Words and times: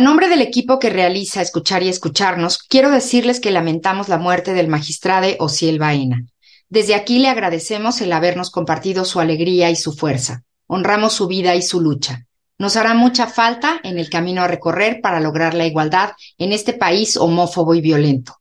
A 0.00 0.02
nombre 0.02 0.30
del 0.30 0.40
equipo 0.40 0.78
que 0.78 0.88
realiza 0.88 1.42
Escuchar 1.42 1.82
y 1.82 1.90
Escucharnos, 1.90 2.56
quiero 2.56 2.90
decirles 2.90 3.38
que 3.38 3.50
lamentamos 3.50 4.08
la 4.08 4.16
muerte 4.16 4.54
del 4.54 4.66
magistrade 4.66 5.36
Ociel 5.40 5.78
Baena. 5.78 6.24
Desde 6.70 6.94
aquí 6.94 7.18
le 7.18 7.28
agradecemos 7.28 8.00
el 8.00 8.10
habernos 8.14 8.48
compartido 8.48 9.04
su 9.04 9.20
alegría 9.20 9.68
y 9.68 9.76
su 9.76 9.92
fuerza. 9.92 10.42
Honramos 10.66 11.12
su 11.12 11.26
vida 11.26 11.54
y 11.54 11.60
su 11.60 11.82
lucha. 11.82 12.24
Nos 12.56 12.76
hará 12.76 12.94
mucha 12.94 13.26
falta 13.26 13.78
en 13.84 13.98
el 13.98 14.08
camino 14.08 14.40
a 14.40 14.48
recorrer 14.48 15.02
para 15.02 15.20
lograr 15.20 15.52
la 15.52 15.66
igualdad 15.66 16.12
en 16.38 16.54
este 16.54 16.72
país 16.72 17.18
homófobo 17.18 17.74
y 17.74 17.82
violento. 17.82 18.40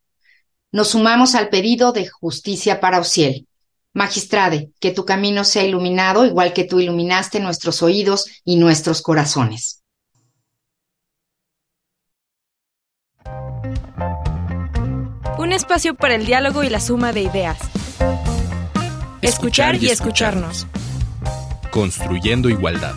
Nos 0.71 0.91
sumamos 0.91 1.35
al 1.35 1.49
pedido 1.49 1.91
de 1.91 2.07
justicia 2.07 2.79
para 2.79 3.01
Ociel. 3.01 3.49
Magistrade, 3.93 4.71
que 4.79 4.91
tu 4.91 5.03
camino 5.03 5.43
sea 5.43 5.65
iluminado 5.65 6.25
igual 6.25 6.53
que 6.53 6.63
tú 6.63 6.79
iluminaste 6.79 7.41
nuestros 7.41 7.83
oídos 7.83 8.27
y 8.45 8.55
nuestros 8.55 9.01
corazones. 9.01 9.78
Un 15.49 15.53
espacio 15.53 15.95
para 15.95 16.13
el 16.13 16.27
diálogo 16.27 16.63
y 16.63 16.69
la 16.69 16.79
suma 16.79 17.11
de 17.11 17.21
ideas. 17.21 17.57
Escuchar, 19.23 19.73
y, 19.73 19.87
escucharnos. 19.87 20.67
Construyendo 21.71 22.49
igualdad. 22.49 22.93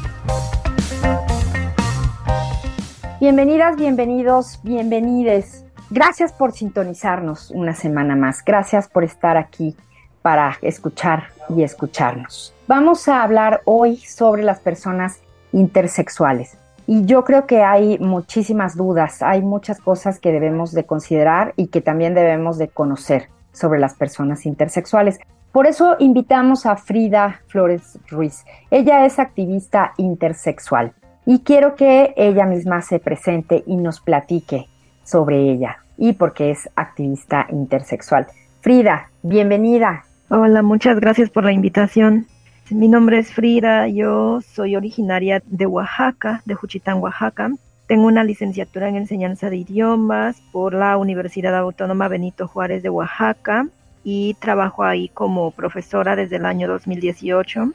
Bienvenidas, 3.20 3.76
bienvenidos, 3.76 4.60
bienvenides. 4.64 5.64
Gracias 5.88 6.34
por 6.34 6.52
sintonizarnos 6.52 7.50
una 7.52 7.74
semana 7.74 8.16
más. 8.16 8.44
Gracias 8.44 8.86
por 8.86 9.02
estar 9.02 9.38
aquí 9.38 9.74
para 10.20 10.58
escuchar 10.60 11.28
y 11.56 11.62
escucharnos. 11.62 12.52
Vamos 12.66 13.08
a 13.08 13.22
hablar 13.22 13.62
hoy 13.64 13.96
sobre 13.96 14.42
las 14.42 14.60
personas 14.60 15.20
intersexuales. 15.52 16.58
Y 16.94 17.06
yo 17.06 17.24
creo 17.24 17.46
que 17.46 17.62
hay 17.62 17.98
muchísimas 18.00 18.76
dudas, 18.76 19.22
hay 19.22 19.40
muchas 19.40 19.80
cosas 19.80 20.20
que 20.20 20.30
debemos 20.30 20.72
de 20.72 20.84
considerar 20.84 21.54
y 21.56 21.68
que 21.68 21.80
también 21.80 22.12
debemos 22.12 22.58
de 22.58 22.68
conocer 22.68 23.30
sobre 23.50 23.80
las 23.80 23.94
personas 23.94 24.44
intersexuales. 24.44 25.18
Por 25.52 25.66
eso 25.66 25.96
invitamos 26.00 26.66
a 26.66 26.76
Frida 26.76 27.40
Flores 27.46 27.98
Ruiz. 28.10 28.44
Ella 28.70 29.06
es 29.06 29.18
activista 29.18 29.94
intersexual 29.96 30.92
y 31.24 31.38
quiero 31.38 31.76
que 31.76 32.12
ella 32.14 32.44
misma 32.44 32.82
se 32.82 32.98
presente 32.98 33.64
y 33.66 33.76
nos 33.76 34.02
platique 34.02 34.66
sobre 35.02 35.50
ella 35.50 35.78
y 35.96 36.12
porque 36.12 36.50
es 36.50 36.68
activista 36.76 37.46
intersexual. 37.48 38.26
Frida, 38.60 39.08
bienvenida. 39.22 40.04
Hola, 40.28 40.60
muchas 40.60 41.00
gracias 41.00 41.30
por 41.30 41.44
la 41.44 41.52
invitación. 41.52 42.26
Mi 42.70 42.88
nombre 42.88 43.18
es 43.18 43.32
Frida, 43.32 43.88
yo 43.88 44.40
soy 44.40 44.76
originaria 44.76 45.42
de 45.46 45.66
Oaxaca, 45.66 46.42
de 46.46 46.54
Juchitán, 46.54 47.02
Oaxaca. 47.02 47.50
Tengo 47.86 48.06
una 48.06 48.24
licenciatura 48.24 48.88
en 48.88 48.96
enseñanza 48.96 49.50
de 49.50 49.56
idiomas 49.56 50.40
por 50.52 50.72
la 50.72 50.96
Universidad 50.96 51.54
Autónoma 51.56 52.08
Benito 52.08 52.48
Juárez 52.48 52.82
de 52.82 52.88
Oaxaca 52.88 53.66
y 54.04 54.34
trabajo 54.34 54.84
ahí 54.84 55.08
como 55.08 55.50
profesora 55.50 56.16
desde 56.16 56.36
el 56.36 56.46
año 56.46 56.68
2018. 56.68 57.72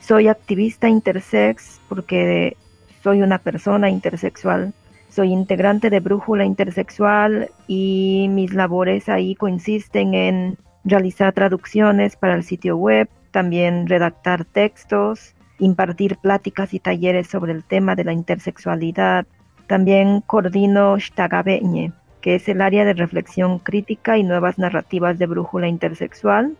Soy 0.00 0.28
activista 0.28 0.88
intersex 0.88 1.80
porque 1.88 2.56
soy 3.02 3.22
una 3.22 3.38
persona 3.38 3.90
intersexual. 3.90 4.72
Soy 5.10 5.32
integrante 5.32 5.90
de 5.90 6.00
Brújula 6.00 6.44
Intersexual 6.44 7.50
y 7.68 8.26
mis 8.30 8.52
labores 8.52 9.08
ahí 9.08 9.36
consisten 9.36 10.14
en 10.14 10.58
realizar 10.82 11.32
traducciones 11.32 12.16
para 12.16 12.34
el 12.34 12.42
sitio 12.42 12.76
web, 12.76 13.08
también 13.34 13.88
redactar 13.88 14.44
textos, 14.44 15.34
impartir 15.58 16.18
pláticas 16.18 16.72
y 16.72 16.78
talleres 16.78 17.26
sobre 17.26 17.50
el 17.50 17.64
tema 17.64 17.96
de 17.96 18.04
la 18.04 18.12
intersexualidad. 18.12 19.26
También 19.66 20.20
coordino 20.20 20.96
Shtagabeñe, 20.96 21.92
que 22.20 22.36
es 22.36 22.48
el 22.48 22.60
área 22.60 22.84
de 22.84 22.94
reflexión 22.94 23.58
crítica 23.58 24.16
y 24.18 24.22
nuevas 24.22 24.56
narrativas 24.56 25.18
de 25.18 25.26
brújula 25.26 25.66
intersexual. 25.66 26.56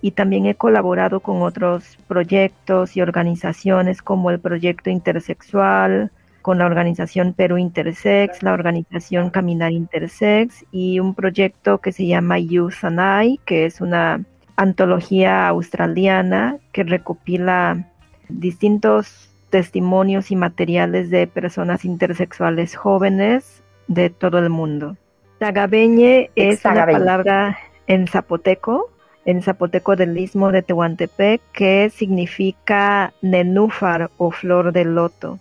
Y 0.00 0.12
también 0.12 0.46
he 0.46 0.54
colaborado 0.54 1.20
con 1.20 1.42
otros 1.42 1.98
proyectos 2.08 2.96
y 2.96 3.02
organizaciones 3.02 4.00
como 4.00 4.30
el 4.30 4.40
Proyecto 4.40 4.88
Intersexual, 4.88 6.10
con 6.40 6.56
la 6.56 6.64
organización 6.64 7.34
Perú 7.34 7.58
Intersex, 7.58 8.42
la 8.42 8.54
organización 8.54 9.28
Caminar 9.28 9.72
Intersex 9.72 10.64
y 10.72 11.00
un 11.00 11.14
proyecto 11.14 11.82
que 11.82 11.92
se 11.92 12.06
llama 12.06 12.38
Youth 12.38 12.82
and 12.82 13.38
que 13.44 13.66
es 13.66 13.82
una 13.82 14.24
antología 14.56 15.48
australiana 15.48 16.58
que 16.72 16.84
recopila 16.84 17.86
distintos 18.28 19.30
testimonios 19.50 20.30
y 20.30 20.36
materiales 20.36 21.10
de 21.10 21.26
personas 21.26 21.84
intersexuales 21.84 22.74
jóvenes 22.74 23.62
de 23.86 24.10
todo 24.10 24.38
el 24.38 24.50
mundo. 24.50 24.96
Tagabeñe 25.38 26.30
es 26.34 26.64
una 26.64 26.86
palabra 26.86 27.58
en 27.86 28.08
zapoteco, 28.08 28.90
en 29.24 29.42
zapoteco 29.42 29.96
del 29.96 30.16
istmo 30.18 30.50
de 30.52 30.62
Tehuantepec, 30.62 31.40
que 31.52 31.90
significa 31.90 33.12
nenúfar 33.22 34.10
o 34.16 34.30
flor 34.30 34.72
de 34.72 34.84
loto. 34.84 35.38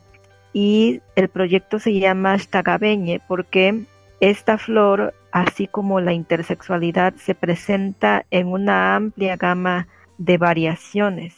Y 0.52 1.02
el 1.16 1.30
proyecto 1.30 1.80
se 1.80 2.00
llama 2.00 2.38
Tagabeñe 2.50 3.22
porque 3.28 3.84
esta 4.20 4.58
flor 4.58 5.14
así 5.34 5.68
como 5.68 6.00
la 6.00 6.14
intersexualidad 6.14 7.16
se 7.16 7.34
presenta 7.34 8.26
en 8.30 8.48
una 8.48 8.96
amplia 8.96 9.36
gama 9.36 9.88
de 10.20 10.38
variaciones. 10.38 11.36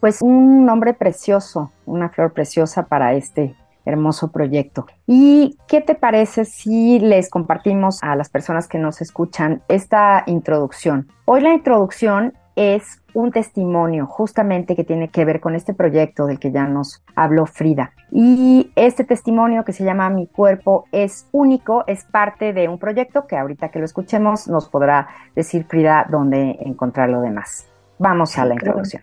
Pues 0.00 0.22
un 0.22 0.64
nombre 0.64 0.94
precioso, 0.94 1.72
una 1.84 2.08
flor 2.08 2.32
preciosa 2.32 2.86
para 2.86 3.14
este 3.14 3.56
hermoso 3.84 4.30
proyecto. 4.30 4.86
¿Y 5.06 5.58
qué 5.66 5.80
te 5.80 5.94
parece 5.94 6.44
si 6.44 7.00
les 7.00 7.28
compartimos 7.28 8.02
a 8.02 8.14
las 8.14 8.30
personas 8.30 8.68
que 8.68 8.78
nos 8.78 9.02
escuchan 9.02 9.62
esta 9.68 10.22
introducción? 10.26 11.08
Hoy 11.24 11.40
la 11.40 11.54
introducción 11.54 12.34
es 12.56 13.02
un 13.14 13.30
testimonio 13.30 14.06
justamente 14.06 14.76
que 14.76 14.84
tiene 14.84 15.08
que 15.08 15.24
ver 15.24 15.40
con 15.40 15.54
este 15.54 15.74
proyecto 15.74 16.26
del 16.26 16.38
que 16.38 16.52
ya 16.52 16.66
nos 16.66 17.02
habló 17.14 17.46
Frida. 17.46 17.92
Y 18.10 18.72
este 18.76 19.04
testimonio 19.04 19.64
que 19.64 19.72
se 19.72 19.84
llama 19.84 20.10
Mi 20.10 20.26
cuerpo 20.26 20.86
es 20.92 21.28
único, 21.32 21.84
es 21.86 22.04
parte 22.04 22.52
de 22.52 22.68
un 22.68 22.78
proyecto 22.78 23.26
que 23.26 23.36
ahorita 23.36 23.70
que 23.70 23.78
lo 23.78 23.84
escuchemos 23.84 24.48
nos 24.48 24.68
podrá 24.68 25.08
decir 25.34 25.64
Frida 25.64 26.06
dónde 26.10 26.58
encontrar 26.60 27.08
lo 27.08 27.20
demás. 27.20 27.66
Vamos 27.98 28.36
a 28.38 28.44
la 28.44 28.54
introducción. 28.54 29.02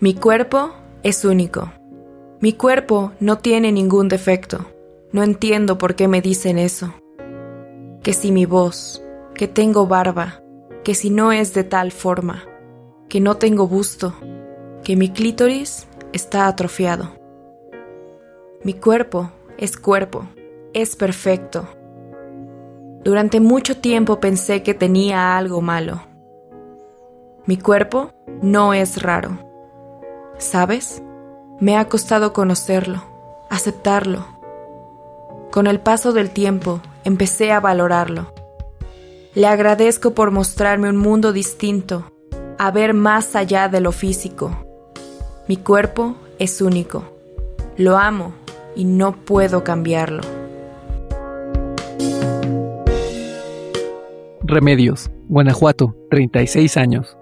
Mi 0.00 0.14
cuerpo 0.14 0.70
es 1.02 1.24
único. 1.24 1.77
Mi 2.40 2.52
cuerpo 2.52 3.10
no 3.18 3.38
tiene 3.38 3.72
ningún 3.72 4.08
defecto. 4.08 4.66
No 5.10 5.24
entiendo 5.24 5.76
por 5.76 5.96
qué 5.96 6.06
me 6.06 6.20
dicen 6.20 6.56
eso. 6.56 6.94
Que 8.04 8.12
si 8.12 8.30
mi 8.30 8.46
voz, 8.46 9.02
que 9.34 9.48
tengo 9.48 9.88
barba, 9.88 10.40
que 10.84 10.94
si 10.94 11.10
no 11.10 11.32
es 11.32 11.52
de 11.52 11.64
tal 11.64 11.90
forma, 11.90 12.44
que 13.08 13.20
no 13.20 13.38
tengo 13.38 13.66
busto, 13.66 14.14
que 14.84 14.94
mi 14.94 15.08
clítoris 15.08 15.88
está 16.12 16.46
atrofiado. 16.46 17.10
Mi 18.62 18.74
cuerpo 18.74 19.32
es 19.56 19.76
cuerpo, 19.76 20.28
es 20.74 20.94
perfecto. 20.94 21.66
Durante 23.02 23.40
mucho 23.40 23.78
tiempo 23.78 24.20
pensé 24.20 24.62
que 24.62 24.74
tenía 24.74 25.36
algo 25.36 25.60
malo. 25.60 26.02
Mi 27.46 27.56
cuerpo 27.56 28.12
no 28.42 28.74
es 28.74 29.02
raro. 29.02 29.38
¿Sabes? 30.38 31.02
Me 31.60 31.76
ha 31.76 31.88
costado 31.88 32.32
conocerlo, 32.32 33.02
aceptarlo. 33.50 34.24
Con 35.50 35.66
el 35.66 35.80
paso 35.80 36.12
del 36.12 36.30
tiempo 36.30 36.80
empecé 37.02 37.50
a 37.50 37.58
valorarlo. 37.58 38.32
Le 39.34 39.48
agradezco 39.48 40.14
por 40.14 40.30
mostrarme 40.30 40.88
un 40.88 40.96
mundo 40.96 41.32
distinto, 41.32 42.12
a 42.58 42.70
ver 42.70 42.94
más 42.94 43.34
allá 43.34 43.68
de 43.68 43.80
lo 43.80 43.90
físico. 43.90 44.64
Mi 45.48 45.56
cuerpo 45.56 46.14
es 46.38 46.60
único. 46.60 47.02
Lo 47.76 47.98
amo 47.98 48.34
y 48.76 48.84
no 48.84 49.16
puedo 49.16 49.64
cambiarlo. 49.64 50.22
Remedios, 54.42 55.10
Guanajuato, 55.26 55.96
36 56.10 56.76
años. 56.76 57.17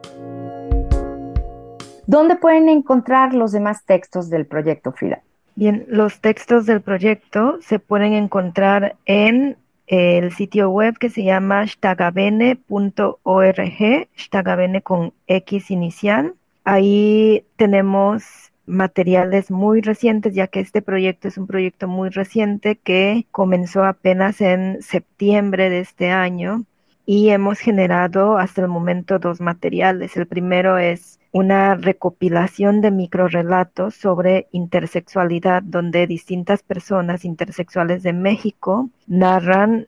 ¿Dónde 2.06 2.36
pueden 2.36 2.68
encontrar 2.68 3.34
los 3.34 3.52
demás 3.52 3.84
textos 3.84 4.30
del 4.30 4.46
proyecto, 4.46 4.92
Frida? 4.92 5.22
Bien, 5.56 5.84
los 5.88 6.20
textos 6.20 6.66
del 6.66 6.80
proyecto 6.80 7.58
se 7.60 7.78
pueden 7.78 8.12
encontrar 8.12 8.96
en 9.06 9.56
el 9.86 10.32
sitio 10.32 10.70
web 10.70 10.98
que 10.98 11.10
se 11.10 11.24
llama 11.24 11.64
shtagabene.org, 11.64 14.08
shtagabene 14.16 14.82
con 14.82 15.12
X 15.26 15.70
inicial. 15.70 16.34
Ahí 16.64 17.44
tenemos 17.56 18.24
materiales 18.66 19.50
muy 19.50 19.80
recientes, 19.80 20.34
ya 20.34 20.48
que 20.48 20.60
este 20.60 20.82
proyecto 20.82 21.28
es 21.28 21.38
un 21.38 21.46
proyecto 21.46 21.88
muy 21.88 22.10
reciente 22.10 22.76
que 22.76 23.26
comenzó 23.30 23.84
apenas 23.84 24.40
en 24.40 24.82
septiembre 24.82 25.70
de 25.70 25.80
este 25.80 26.10
año 26.10 26.64
y 27.06 27.30
hemos 27.30 27.60
generado 27.60 28.36
hasta 28.36 28.62
el 28.62 28.68
momento 28.68 29.20
dos 29.20 29.40
materiales. 29.40 30.16
El 30.16 30.26
primero 30.26 30.78
es 30.78 31.20
una 31.36 31.74
recopilación 31.74 32.80
de 32.80 32.90
microrelatos 32.90 33.94
sobre 33.94 34.48
intersexualidad, 34.52 35.62
donde 35.62 36.06
distintas 36.06 36.62
personas 36.62 37.26
intersexuales 37.26 38.02
de 38.02 38.14
México 38.14 38.88
narran 39.06 39.86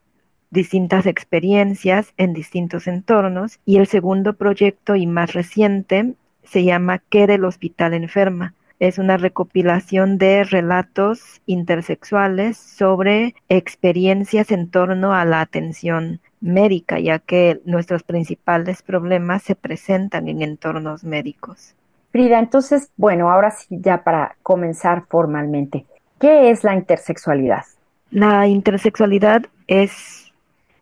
distintas 0.51 1.07
experiencias 1.07 2.13
en 2.19 2.35
distintos 2.35 2.87
entornos. 2.87 3.61
Y 3.65 3.79
el 3.79 3.87
segundo 3.87 4.35
proyecto 4.35 4.95
y 4.95 5.07
más 5.07 5.33
reciente 5.33 6.17
se 6.43 6.65
llama 6.65 6.99
¿Qué 7.09 7.27
del 7.27 7.47
hospital 7.47 7.95
enferma? 7.95 8.53
Es 8.79 8.99
una 8.99 9.17
recopilación 9.17 10.19
de 10.19 10.45
relatos 10.45 11.41
intersexuales 11.47 12.59
sobre 12.59 13.35
experiencias 13.49 14.53
en 14.53 14.69
torno 14.69 15.15
a 15.15 15.25
la 15.25 15.41
atención 15.41 16.21
médica, 16.41 16.99
ya 16.99 17.19
que 17.19 17.61
nuestros 17.65 18.03
principales 18.03 18.83
problemas 18.83 19.43
se 19.43 19.55
presentan 19.55 20.29
en 20.29 20.43
entornos 20.43 21.05
médicos. 21.05 21.75
Frida, 22.11 22.39
entonces, 22.39 22.91
bueno, 22.97 23.31
ahora 23.31 23.51
sí, 23.51 23.67
ya 23.71 24.03
para 24.03 24.37
comenzar 24.43 25.05
formalmente, 25.09 25.85
¿qué 26.19 26.51
es 26.51 26.65
la 26.65 26.75
intersexualidad? 26.75 27.65
La 28.11 28.47
intersexualidad 28.47 29.43
es 29.67 30.29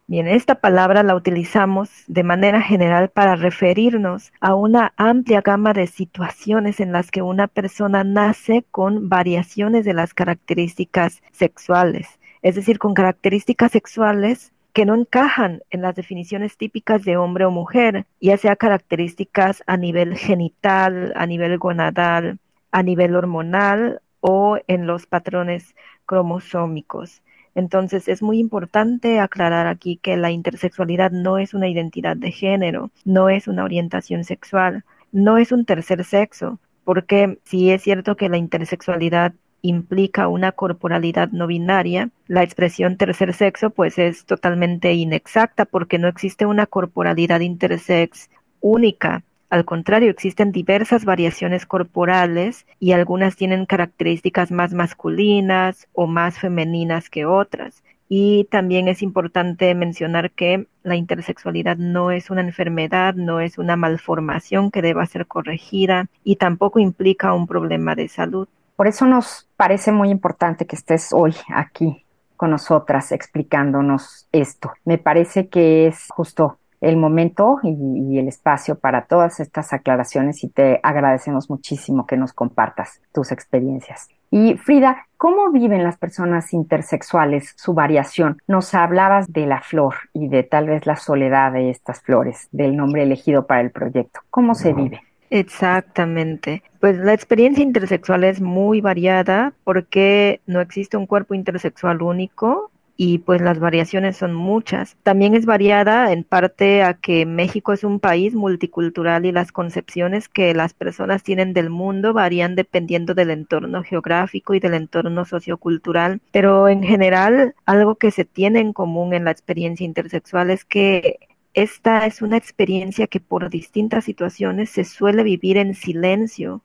Bien, 0.09 0.29
esta 0.29 0.55
palabra 0.55 1.03
la 1.03 1.17
utilizamos 1.17 1.91
de 2.07 2.23
manera 2.23 2.61
general 2.61 3.09
para 3.09 3.35
referirnos 3.35 4.33
a 4.39 4.55
una 4.55 4.93
amplia 4.97 5.41
gama 5.41 5.73
de 5.73 5.89
situaciones 5.89 6.79
en 6.79 6.93
las 6.93 7.11
que 7.11 7.23
una 7.23 7.49
persona 7.49 8.05
nace 8.05 8.65
con 8.71 9.09
variaciones 9.09 9.85
de 9.85 9.95
las 9.95 10.15
características 10.15 11.25
sexuales, 11.33 12.07
es 12.43 12.55
decir, 12.55 12.79
con 12.79 12.95
características 12.95 13.73
sexuales 13.73 14.53
que 14.77 14.85
no 14.85 14.95
encajan 14.95 15.63
en 15.71 15.81
las 15.81 15.95
definiciones 15.95 16.59
típicas 16.59 17.03
de 17.03 17.17
hombre 17.17 17.47
o 17.47 17.51
mujer, 17.51 18.05
ya 18.21 18.37
sea 18.37 18.57
características 18.57 19.63
a 19.67 19.79
nivel 19.79 20.19
genital, 20.19 21.15
a 21.17 21.25
nivel 21.25 21.57
gonadal, 21.57 22.41
a 22.73 22.83
nivel 22.83 23.17
hormonal 23.17 24.03
o 24.21 24.59
en 24.67 24.87
los 24.87 25.07
patrones 25.07 25.75
cromosómicos. 26.05 27.23
Entonces 27.55 28.07
es 28.07 28.23
muy 28.23 28.39
importante 28.39 29.19
aclarar 29.19 29.67
aquí 29.67 29.97
que 29.97 30.19
la 30.19 30.31
intersexualidad 30.31 31.11
no 31.11 31.39
es 31.39 31.55
una 31.55 31.69
identidad 31.69 32.15
de 32.15 32.31
género, 32.31 32.91
no 33.07 33.31
es 33.31 33.49
una 33.49 33.65
orientación 33.65 34.25
sexual, 34.25 34.85
no 35.11 35.39
es 35.39 35.53
un 35.53 35.65
tercer 35.65 36.05
sexo, 36.05 36.59
porque 36.85 37.39
si 37.45 37.71
es 37.71 37.81
cierto 37.81 38.15
que 38.19 38.29
la 38.29 38.37
intersexualidad 38.37 39.33
implica 39.63 40.29
una 40.29 40.53
corporalidad 40.53 41.31
no 41.31 41.47
binaria, 41.47 42.11
la 42.27 42.43
expresión 42.43 42.97
tercer 42.97 43.35
sexo 43.35 43.71
pues 43.71 43.99
es 43.99 44.25
totalmente 44.25 44.93
inexacta 44.93 45.65
porque 45.65 45.99
no 45.99 46.09
existe 46.09 46.47
una 46.47 46.67
corporalidad 46.67 47.41
intersex 47.41 48.31
única 48.61 49.25
al 49.49 49.65
contrario, 49.65 50.11
existen 50.11 50.51
diversas 50.51 51.05
variaciones 51.05 51.67
corporales 51.67 52.67
y 52.81 52.93
algunas 52.93 53.37
tienen 53.37 53.65
características 53.65 54.51
más 54.51 54.75
masculinas 54.75 55.87
o 55.93 56.09
más 56.09 56.39
femeninas 56.39 57.09
que 57.11 57.27
otras. 57.27 57.85
Y 58.09 58.45
también 58.51 58.89
es 58.89 59.03
importante 59.03 59.73
mencionar 59.75 60.33
que 60.33 60.67
la 60.83 60.97
intersexualidad 60.97 61.77
no 61.77 62.11
es 62.11 62.31
una 62.31 62.41
enfermedad, 62.41 63.15
no 63.15 63.41
es 63.41 63.59
una 63.59 63.77
malformación 63.77 64.71
que 64.71 64.83
deba 64.83 65.07
ser 65.07 65.27
corregida 65.27 66.09
y 66.25 66.37
tampoco 66.37 66.81
implica 66.81 67.33
un 67.33 67.47
problema 67.47 67.95
de 67.95 68.09
salud. 68.09 68.49
Por 68.77 68.87
eso 68.87 69.07
nos 69.07 69.49
parece 69.57 69.91
muy 69.91 70.11
importante 70.11 70.67
que 70.67 70.77
estés 70.77 71.13
hoy 71.13 71.35
aquí 71.55 72.05
con 72.37 72.51
nosotras 72.51 73.11
explicándonos 73.11 74.29
esto. 74.33 74.73
Me 74.85 74.99
parece 74.99 75.49
que 75.49 75.87
es 75.87 76.09
justo 76.11 76.59
el 76.83 76.99
momento 76.99 77.59
y, 77.63 78.19
el 78.19 78.29
espacio 78.29 78.79
para 78.79 79.07
todas 79.07 79.41
estas 79.41 79.73
aclaraciones 79.73 80.45
y 80.45 80.49
te 80.49 80.81
agradecemos 80.83 81.51
muchísimo 81.51 82.07
que 82.07 82.17
nos 82.17 82.33
compartas 82.33 83.01
tus 83.13 83.33
experiencias. 83.33 84.09
Y 84.31 84.57
Frida, 84.57 85.07
¿cómo 85.17 85.51
viven 85.51 85.83
las 85.85 85.97
personas 85.97 86.53
intersexuales 86.53 87.55
su 87.57 87.75
variación? 87.75 88.39
Nos 88.47 88.75
hablabas 88.75 89.33
de 89.33 89.47
la 89.47 89.63
flor 89.63 89.95
y 90.13 90.29
de 90.29 90.43
tal 90.43 90.67
vez 90.67 90.87
la 90.87 90.97
soledad 90.97 91.53
de 91.53 91.71
estas 91.71 92.01
flores, 92.01 92.49
del 92.53 92.77
nombre 92.77 93.05
elegido 93.05 93.47
para 93.47 93.63
el 93.63 93.71
proyecto. 93.71 94.21
¿Cómo 94.31 94.55
se 94.55 94.73
vive? 94.73 95.01
Exactamente. 95.31 96.63
Pues 96.81 96.99
la 96.99 97.13
experiencia 97.13 97.63
intersexual 97.63 98.25
es 98.25 98.41
muy 98.41 98.81
variada 98.81 99.53
porque 99.65 100.41
no 100.47 100.61
existe 100.61 100.97
un 100.97 101.07
cuerpo 101.07 101.35
intersexual 101.35 102.03
único 102.03 102.71
y 102.97 103.19
pues 103.19 103.43
las 103.43 103.59
variaciones 103.59 104.17
son 104.17 104.35
muchas. 104.35 104.97
También 105.03 105.35
es 105.35 105.45
variada 105.45 106.13
en 106.13 106.25
parte 106.25 106.83
a 106.83 106.95
que 106.95 107.27
México 107.27 107.73
es 107.73 107.85
un 107.85 108.01
país 108.01 108.35
multicultural 108.35 109.27
y 109.27 109.33
las 109.33 109.53
concepciones 109.53 110.29
que 110.29 110.55
las 110.55 110.73
personas 110.75 111.23
tienen 111.23 111.53
del 111.53 111.71
mundo 111.71 112.13
varían 112.15 112.55
dependiendo 112.55 113.15
del 113.15 113.31
entorno 113.31 113.83
geográfico 113.83 114.55
y 114.55 114.61
del 114.61 114.75
entorno 114.75 115.25
sociocultural, 115.25 116.21
pero 116.33 116.69
en 116.69 116.83
general 116.83 117.55
algo 117.67 117.97
que 117.97 118.11
se 118.11 118.25
tiene 118.25 118.61
en 118.61 118.73
común 118.73 119.13
en 119.13 119.25
la 119.25 119.33
experiencia 119.33 119.85
intersexual 119.85 120.51
es 120.51 120.65
que 120.65 121.19
esta 121.57 122.05
es 122.05 122.21
una 122.21 122.37
experiencia 122.37 123.07
que 123.07 123.19
por 123.19 123.49
distintas 123.49 124.05
situaciones 124.05 124.69
se 124.69 124.85
suele 124.85 125.23
vivir 125.23 125.57
en 125.57 125.75
silencio 125.75 126.63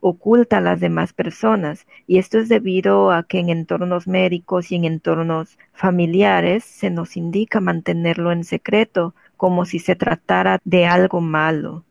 oculta 0.00 0.56
a 0.56 0.60
las 0.62 0.80
demás 0.80 1.12
personas 1.12 1.86
y 2.06 2.16
esto 2.16 2.38
es 2.38 2.48
debido 2.48 3.10
a 3.12 3.22
que 3.24 3.38
en 3.38 3.50
entornos 3.50 4.08
médicos 4.08 4.72
y 4.72 4.76
en 4.76 4.86
entornos 4.86 5.58
familiares 5.74 6.64
se 6.64 6.88
nos 6.88 7.18
indica 7.18 7.60
mantenerlo 7.60 8.32
en 8.32 8.44
secreto 8.44 9.14
como 9.36 9.66
si 9.66 9.78
se 9.78 9.94
tratara 9.94 10.58
de 10.64 10.86
algo 10.86 11.20
malo 11.20 11.84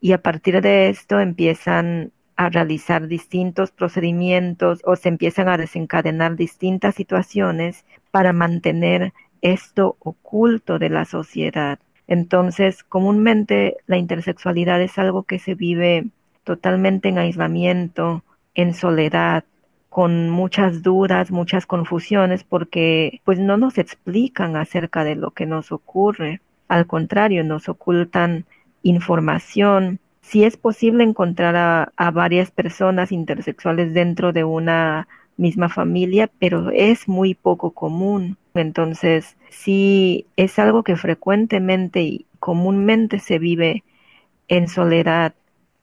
y 0.00 0.12
a 0.12 0.22
partir 0.22 0.62
de 0.62 0.88
esto 0.88 1.20
empiezan 1.20 2.12
a 2.36 2.48
realizar 2.48 3.08
distintos 3.08 3.72
procedimientos 3.72 4.80
o 4.86 4.96
se 4.96 5.10
empiezan 5.10 5.50
a 5.50 5.58
desencadenar 5.58 6.36
distintas 6.36 6.94
situaciones 6.94 7.84
para 8.10 8.32
mantener 8.32 9.12
esto 9.42 9.96
oculto 10.00 10.78
de 10.78 10.88
la 10.88 11.04
sociedad. 11.04 11.78
Entonces, 12.10 12.82
comúnmente 12.82 13.76
la 13.86 13.96
intersexualidad 13.96 14.82
es 14.82 14.98
algo 14.98 15.22
que 15.22 15.38
se 15.38 15.54
vive 15.54 16.08
totalmente 16.42 17.08
en 17.08 17.18
aislamiento, 17.18 18.24
en 18.56 18.74
soledad, 18.74 19.44
con 19.88 20.28
muchas 20.28 20.82
dudas, 20.82 21.30
muchas 21.30 21.66
confusiones, 21.66 22.42
porque 22.42 23.20
pues 23.24 23.38
no 23.38 23.56
nos 23.56 23.78
explican 23.78 24.56
acerca 24.56 25.04
de 25.04 25.14
lo 25.14 25.30
que 25.30 25.46
nos 25.46 25.70
ocurre. 25.70 26.40
Al 26.66 26.88
contrario, 26.88 27.44
nos 27.44 27.68
ocultan 27.68 28.44
información. 28.82 30.00
Si 30.20 30.42
es 30.42 30.56
posible 30.56 31.04
encontrar 31.04 31.54
a, 31.54 31.92
a 31.96 32.10
varias 32.10 32.50
personas 32.50 33.12
intersexuales 33.12 33.94
dentro 33.94 34.32
de 34.32 34.42
una 34.42 35.06
misma 35.36 35.68
familia, 35.68 36.28
pero 36.40 36.72
es 36.72 37.06
muy 37.06 37.34
poco 37.36 37.70
común. 37.70 38.36
Entonces, 38.54 39.36
sí 39.50 40.26
es 40.36 40.58
algo 40.58 40.82
que 40.82 40.96
frecuentemente 40.96 42.02
y 42.02 42.26
comúnmente 42.38 43.18
se 43.18 43.38
vive 43.38 43.84
en 44.48 44.68
soledad, 44.68 45.34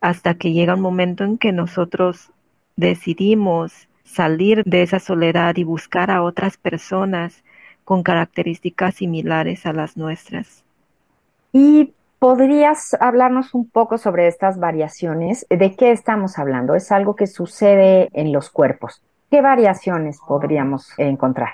hasta 0.01 0.35
que 0.35 0.51
llega 0.51 0.75
un 0.75 0.81
momento 0.81 1.23
en 1.23 1.37
que 1.37 1.51
nosotros 1.51 2.31
decidimos 2.75 3.87
salir 4.03 4.63
de 4.65 4.83
esa 4.83 4.99
soledad 4.99 5.55
y 5.57 5.63
buscar 5.63 6.11
a 6.11 6.23
otras 6.23 6.57
personas 6.57 7.43
con 7.83 8.03
características 8.03 8.95
similares 8.95 9.65
a 9.65 9.73
las 9.73 9.97
nuestras. 9.97 10.63
¿Y 11.53 11.93
podrías 12.19 12.95
hablarnos 12.99 13.53
un 13.53 13.69
poco 13.69 13.97
sobre 13.97 14.27
estas 14.27 14.59
variaciones? 14.59 15.45
¿De 15.49 15.75
qué 15.75 15.91
estamos 15.91 16.37
hablando? 16.37 16.75
Es 16.75 16.91
algo 16.91 17.15
que 17.15 17.27
sucede 17.27 18.09
en 18.13 18.31
los 18.31 18.49
cuerpos. 18.49 19.01
¿Qué 19.29 19.41
variaciones 19.41 20.19
podríamos 20.25 20.89
encontrar? 20.97 21.49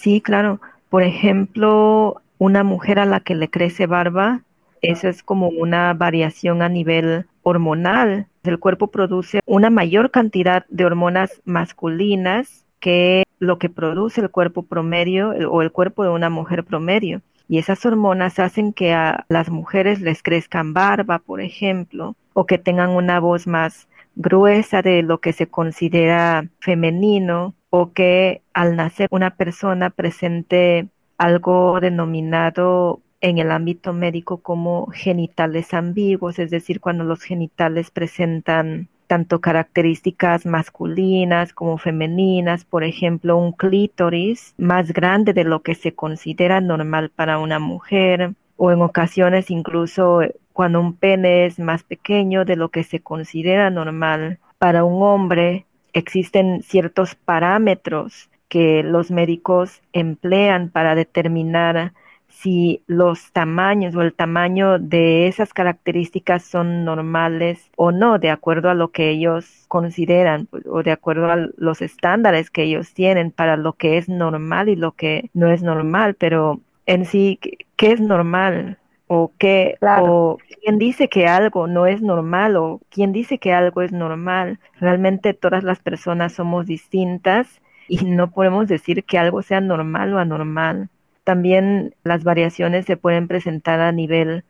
Sí, 0.00 0.20
claro. 0.20 0.60
Por 0.88 1.02
ejemplo, 1.02 2.20
una 2.38 2.64
mujer 2.64 2.98
a 2.98 3.04
la 3.04 3.20
que 3.20 3.34
le 3.34 3.48
crece 3.48 3.86
barba 3.86 4.42
eso 4.82 5.08
es 5.08 5.22
como 5.22 5.48
una 5.48 5.92
variación 5.94 6.62
a 6.62 6.68
nivel 6.68 7.26
hormonal. 7.42 8.26
El 8.42 8.58
cuerpo 8.58 8.88
produce 8.88 9.40
una 9.46 9.70
mayor 9.70 10.10
cantidad 10.10 10.64
de 10.68 10.84
hormonas 10.84 11.40
masculinas 11.44 12.64
que 12.80 13.24
lo 13.38 13.58
que 13.58 13.68
produce 13.68 14.20
el 14.20 14.30
cuerpo 14.30 14.62
promedio 14.62 15.30
o 15.50 15.62
el 15.62 15.70
cuerpo 15.70 16.02
de 16.02 16.10
una 16.10 16.30
mujer 16.30 16.64
promedio. 16.64 17.20
Y 17.48 17.58
esas 17.58 17.84
hormonas 17.84 18.38
hacen 18.38 18.72
que 18.72 18.94
a 18.94 19.26
las 19.28 19.50
mujeres 19.50 20.00
les 20.00 20.22
crezcan 20.22 20.72
barba, 20.72 21.18
por 21.18 21.40
ejemplo, 21.40 22.14
o 22.32 22.46
que 22.46 22.58
tengan 22.58 22.90
una 22.90 23.18
voz 23.18 23.46
más 23.46 23.88
gruesa 24.14 24.82
de 24.82 25.02
lo 25.02 25.18
que 25.18 25.32
se 25.32 25.46
considera 25.46 26.48
femenino, 26.60 27.54
o 27.70 27.92
que 27.92 28.42
al 28.52 28.76
nacer 28.76 29.08
una 29.10 29.30
persona 29.30 29.90
presente 29.90 30.88
algo 31.18 31.78
denominado 31.80 33.00
en 33.20 33.38
el 33.38 33.50
ámbito 33.50 33.92
médico 33.92 34.38
como 34.38 34.86
genitales 34.86 35.72
ambiguos, 35.74 36.38
es 36.38 36.50
decir, 36.50 36.80
cuando 36.80 37.04
los 37.04 37.22
genitales 37.22 37.90
presentan 37.90 38.88
tanto 39.06 39.40
características 39.40 40.46
masculinas 40.46 41.52
como 41.52 41.78
femeninas, 41.78 42.64
por 42.64 42.84
ejemplo, 42.84 43.36
un 43.36 43.52
clítoris 43.52 44.54
más 44.56 44.92
grande 44.92 45.32
de 45.32 45.44
lo 45.44 45.62
que 45.62 45.74
se 45.74 45.94
considera 45.94 46.60
normal 46.60 47.10
para 47.14 47.38
una 47.38 47.58
mujer, 47.58 48.34
o 48.62 48.70
en 48.70 48.82
ocasiones 48.82 49.50
incluso 49.50 50.20
cuando 50.52 50.80
un 50.80 50.94
pene 50.94 51.46
es 51.46 51.58
más 51.58 51.82
pequeño 51.82 52.44
de 52.44 52.56
lo 52.56 52.68
que 52.68 52.84
se 52.84 53.00
considera 53.00 53.70
normal 53.70 54.38
para 54.58 54.84
un 54.84 55.02
hombre, 55.02 55.64
existen 55.94 56.62
ciertos 56.62 57.14
parámetros 57.14 58.28
que 58.48 58.82
los 58.82 59.10
médicos 59.10 59.80
emplean 59.94 60.68
para 60.68 60.94
determinar 60.94 61.94
si 62.28 62.82
los 62.86 63.32
tamaños 63.32 63.96
o 63.96 64.02
el 64.02 64.12
tamaño 64.12 64.78
de 64.78 65.26
esas 65.26 65.54
características 65.54 66.44
son 66.44 66.84
normales 66.84 67.70
o 67.76 67.92
no, 67.92 68.18
de 68.18 68.28
acuerdo 68.28 68.68
a 68.68 68.74
lo 68.74 68.88
que 68.88 69.08
ellos 69.08 69.64
consideran 69.68 70.44
pues, 70.46 70.66
o 70.66 70.82
de 70.82 70.92
acuerdo 70.92 71.32
a 71.32 71.48
los 71.56 71.80
estándares 71.80 72.50
que 72.50 72.64
ellos 72.64 72.92
tienen 72.92 73.30
para 73.30 73.56
lo 73.56 73.72
que 73.72 73.96
es 73.96 74.10
normal 74.10 74.68
y 74.68 74.76
lo 74.76 74.92
que 74.92 75.30
no 75.32 75.50
es 75.50 75.62
normal, 75.62 76.14
pero 76.14 76.60
en 76.86 77.04
sí, 77.04 77.38
¿qué 77.76 77.92
es 77.92 78.00
normal? 78.00 78.78
o 79.12 79.32
qué 79.38 79.76
o 79.82 80.38
quién 80.62 80.78
dice 80.78 81.08
que 81.08 81.26
algo 81.26 81.66
no 81.66 81.86
es 81.88 82.00
normal 82.00 82.54
o 82.56 82.80
quién 82.90 83.10
dice 83.10 83.38
que 83.38 83.52
algo 83.52 83.82
es 83.82 83.90
normal. 83.90 84.60
Realmente 84.78 85.34
todas 85.34 85.64
las 85.64 85.80
personas 85.80 86.32
somos 86.32 86.66
distintas 86.66 87.60
y 87.88 88.04
no 88.04 88.30
podemos 88.30 88.68
decir 88.68 89.02
que 89.02 89.18
algo 89.18 89.42
sea 89.42 89.60
normal 89.60 90.14
o 90.14 90.20
anormal. 90.20 90.90
También 91.24 91.92
las 92.04 92.22
variaciones 92.22 92.86
se 92.86 92.96
pueden 92.96 93.26
presentar 93.26 93.80
a 93.80 93.90
nivel 93.90 94.44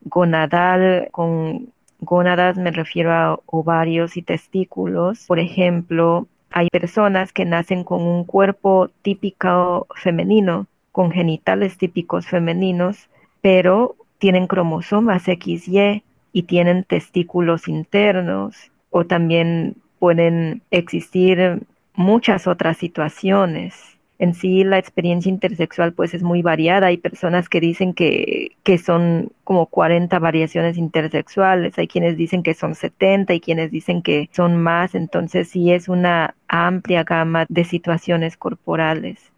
gonadal, 0.00 1.08
con 1.12 1.74
gónadas 2.00 2.56
me 2.56 2.70
refiero 2.70 3.12
a 3.12 3.38
ovarios 3.44 4.16
y 4.16 4.22
testículos. 4.22 5.26
Por 5.26 5.40
ejemplo, 5.40 6.26
hay 6.50 6.68
personas 6.70 7.34
que 7.34 7.44
nacen 7.44 7.84
con 7.84 8.00
un 8.00 8.24
cuerpo 8.24 8.88
típico 9.02 9.86
femenino, 9.94 10.66
con 10.96 11.10
genitales 11.10 11.76
típicos 11.76 12.26
femeninos, 12.26 13.10
pero 13.42 13.96
tienen 14.16 14.46
cromosomas 14.46 15.24
XY 15.24 16.02
y 16.32 16.42
tienen 16.44 16.84
testículos 16.84 17.68
internos 17.68 18.72
o 18.88 19.04
también 19.04 19.76
pueden 19.98 20.62
existir 20.70 21.60
muchas 21.92 22.46
otras 22.46 22.78
situaciones 22.78 23.74
en 24.18 24.32
sí 24.32 24.64
la 24.64 24.78
experiencia 24.78 25.28
intersexual 25.28 25.92
pues 25.92 26.14
es 26.14 26.22
muy 26.22 26.40
variada. 26.40 26.86
Hay 26.86 26.96
personas 26.96 27.50
que 27.50 27.60
dicen 27.60 27.92
que, 27.92 28.52
que 28.62 28.78
son 28.78 29.32
como 29.44 29.66
40 29.66 30.18
variaciones 30.18 30.78
intersexuales, 30.78 31.76
hay 31.76 31.88
quienes 31.88 32.16
dicen 32.16 32.42
que 32.42 32.54
son 32.54 32.74
70 32.74 33.34
y 33.34 33.40
quienes 33.40 33.70
dicen 33.70 34.00
que 34.00 34.30
son 34.32 34.56
más, 34.56 34.94
entonces 34.94 35.48
sí 35.48 35.72
es 35.72 35.90
una 35.90 36.34
amplia 36.48 37.04
gama 37.04 37.44
de 37.50 37.64
situaciones 37.64 38.38
corporales. 38.38 39.35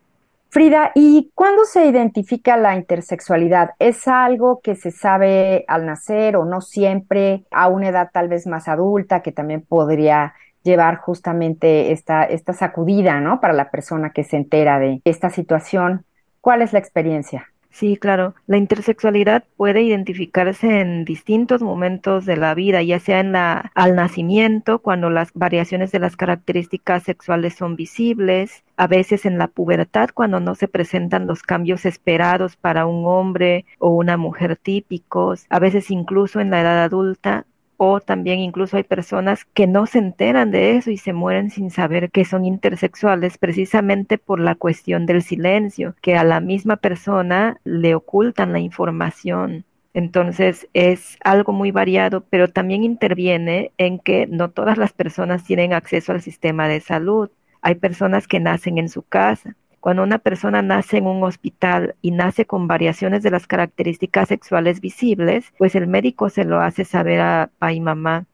Frida, 0.50 0.92
¿y 0.94 1.30
cuándo 1.34 1.64
se 1.64 1.86
identifica 1.86 2.56
la 2.56 2.74
intersexualidad? 2.74 3.70
¿Es 3.78 4.08
algo 4.08 4.60
que 4.62 4.76
se 4.76 4.90
sabe 4.90 5.66
al 5.68 5.84
nacer 5.84 6.36
o 6.36 6.46
no 6.46 6.62
siempre, 6.62 7.44
a 7.50 7.68
una 7.68 7.88
edad 7.88 8.08
tal 8.10 8.28
vez 8.28 8.46
más 8.46 8.66
adulta, 8.66 9.20
que 9.20 9.30
también 9.30 9.60
podría 9.60 10.34
llevar 10.62 10.96
justamente 10.96 11.92
esta, 11.92 12.24
esta 12.24 12.54
sacudida, 12.54 13.20
¿no? 13.20 13.40
Para 13.40 13.52
la 13.52 13.70
persona 13.70 14.10
que 14.10 14.24
se 14.24 14.36
entera 14.36 14.78
de 14.78 15.02
esta 15.04 15.28
situación. 15.28 16.06
¿Cuál 16.40 16.62
es 16.62 16.72
la 16.72 16.78
experiencia? 16.78 17.48
Sí, 17.70 17.96
claro. 17.96 18.34
La 18.46 18.56
intersexualidad 18.56 19.44
puede 19.56 19.82
identificarse 19.82 20.80
en 20.80 21.04
distintos 21.04 21.62
momentos 21.62 22.24
de 22.24 22.36
la 22.36 22.54
vida, 22.54 22.82
ya 22.82 22.98
sea 22.98 23.20
en 23.20 23.32
la 23.32 23.70
al 23.74 23.94
nacimiento, 23.94 24.80
cuando 24.80 25.10
las 25.10 25.32
variaciones 25.34 25.92
de 25.92 26.00
las 26.00 26.16
características 26.16 27.04
sexuales 27.04 27.54
son 27.54 27.76
visibles, 27.76 28.64
a 28.76 28.86
veces 28.88 29.26
en 29.26 29.38
la 29.38 29.48
pubertad, 29.48 30.08
cuando 30.12 30.40
no 30.40 30.54
se 30.54 30.66
presentan 30.66 31.26
los 31.26 31.42
cambios 31.42 31.84
esperados 31.86 32.56
para 32.56 32.86
un 32.86 33.06
hombre 33.06 33.64
o 33.78 33.90
una 33.90 34.16
mujer 34.16 34.56
típicos, 34.56 35.46
a 35.48 35.58
veces 35.60 35.90
incluso 35.90 36.40
en 36.40 36.50
la 36.50 36.62
edad 36.62 36.82
adulta 36.82 37.46
o 37.78 38.00
también 38.00 38.40
incluso 38.40 38.76
hay 38.76 38.82
personas 38.82 39.44
que 39.46 39.66
no 39.68 39.86
se 39.86 39.98
enteran 40.00 40.50
de 40.50 40.76
eso 40.76 40.90
y 40.90 40.98
se 40.98 41.12
mueren 41.12 41.50
sin 41.50 41.70
saber 41.70 42.10
que 42.10 42.24
son 42.24 42.44
intersexuales 42.44 43.38
precisamente 43.38 44.18
por 44.18 44.40
la 44.40 44.56
cuestión 44.56 45.06
del 45.06 45.22
silencio, 45.22 45.94
que 46.02 46.16
a 46.16 46.24
la 46.24 46.40
misma 46.40 46.76
persona 46.76 47.60
le 47.64 47.94
ocultan 47.94 48.52
la 48.52 48.58
información. 48.58 49.64
Entonces 49.94 50.68
es 50.74 51.18
algo 51.24 51.52
muy 51.52 51.70
variado, 51.70 52.24
pero 52.28 52.48
también 52.48 52.82
interviene 52.82 53.72
en 53.78 54.00
que 54.00 54.26
no 54.26 54.50
todas 54.50 54.76
las 54.76 54.92
personas 54.92 55.44
tienen 55.44 55.72
acceso 55.72 56.12
al 56.12 56.20
sistema 56.20 56.68
de 56.68 56.80
salud. 56.80 57.30
Hay 57.62 57.76
personas 57.76 58.26
que 58.26 58.40
nacen 58.40 58.78
en 58.78 58.88
su 58.88 59.02
casa, 59.02 59.54
cuando 59.80 60.02
una 60.02 60.18
persona 60.18 60.62
nace 60.62 60.98
en 60.98 61.06
un 61.06 61.22
hospital 61.22 61.94
y 62.02 62.10
nace 62.10 62.44
con 62.44 62.66
variaciones 62.66 63.22
de 63.22 63.30
las 63.30 63.46
características 63.46 64.28
sexuales 64.28 64.80
visibles, 64.80 65.52
pues 65.56 65.74
el 65.74 65.86
médico 65.86 66.30
se 66.30 66.44
lo 66.44 66.60
hace 66.60 66.84
saber 66.84 67.20
a 67.20 67.50
papá 67.52 67.72
y 67.72 67.80
mamá. 67.80 68.26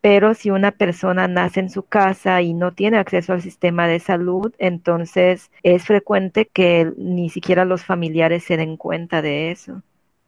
Pero 0.00 0.32
si 0.32 0.50
una 0.50 0.70
persona 0.70 1.28
nace 1.28 1.60
en 1.60 1.68
su 1.68 1.82
casa 1.82 2.40
y 2.40 2.54
no 2.54 2.72
tiene 2.72 2.96
acceso 2.96 3.34
al 3.34 3.42
sistema 3.42 3.86
de 3.86 3.98
salud, 3.98 4.54
entonces 4.58 5.50
es 5.62 5.84
frecuente 5.84 6.46
que 6.46 6.90
ni 6.96 7.28
siquiera 7.28 7.66
los 7.66 7.84
familiares 7.84 8.44
se 8.44 8.56
den 8.56 8.76
cuenta 8.78 9.20
de 9.20 9.50
eso. 9.50 9.82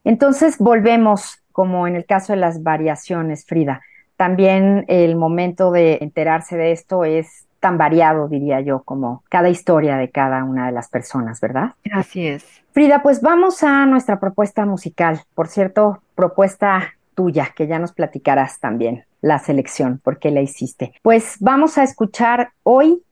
Entonces 0.05 0.59
volvemos, 0.59 1.43
como 1.53 1.87
en 1.87 1.97
el 1.97 2.05
caso 2.05 2.35
de 2.35 2.39
las 2.39 2.63
variaciones, 2.63 3.47
Frida. 3.47 3.81
También 4.17 4.85
el 4.89 5.17
momento 5.17 5.71
de 5.71 5.99
enterarse 6.03 6.57
de 6.57 6.73
esto 6.73 7.05
es 7.05 7.47
tan 7.63 7.79
variado, 7.79 8.27
diría 8.27 8.61
yo, 8.61 8.83
como 8.83 9.23
cada 9.31 9.49
historia 9.49 9.97
de 9.97 10.11
cada 10.11 10.43
una 10.43 10.67
de 10.67 10.73
las 10.73 10.89
personas, 10.89 11.41
¿verdad? 11.41 11.75
Así 11.93 12.27
es. 12.27 12.45
Frida, 12.73 13.05
pues 13.05 13.23
vamos 13.23 13.63
a 13.63 13.87
nuestra 13.87 14.19
propuesta 14.19 14.67
musical. 14.67 15.21
Por 15.37 15.47
cierto, 15.47 16.03
propuesta 16.17 16.95
tuya, 17.15 17.51
que 17.55 17.69
ya 17.69 17.79
nos 17.79 17.93
platicarás 17.93 18.59
también 18.59 19.05
la 19.21 19.39
selección, 19.39 20.01
por 20.03 20.19
qué 20.19 20.33
la 20.33 20.41
hiciste. 20.41 20.93
Pues 21.03 21.37
vamos 21.39 21.79
a 21.79 21.85
escuchar 21.85 22.51
hoy 22.65 23.05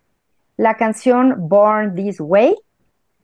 la 0.56 0.74
canción 0.74 1.48
Born 1.48 1.94
This 1.94 2.20
Way 2.20 2.56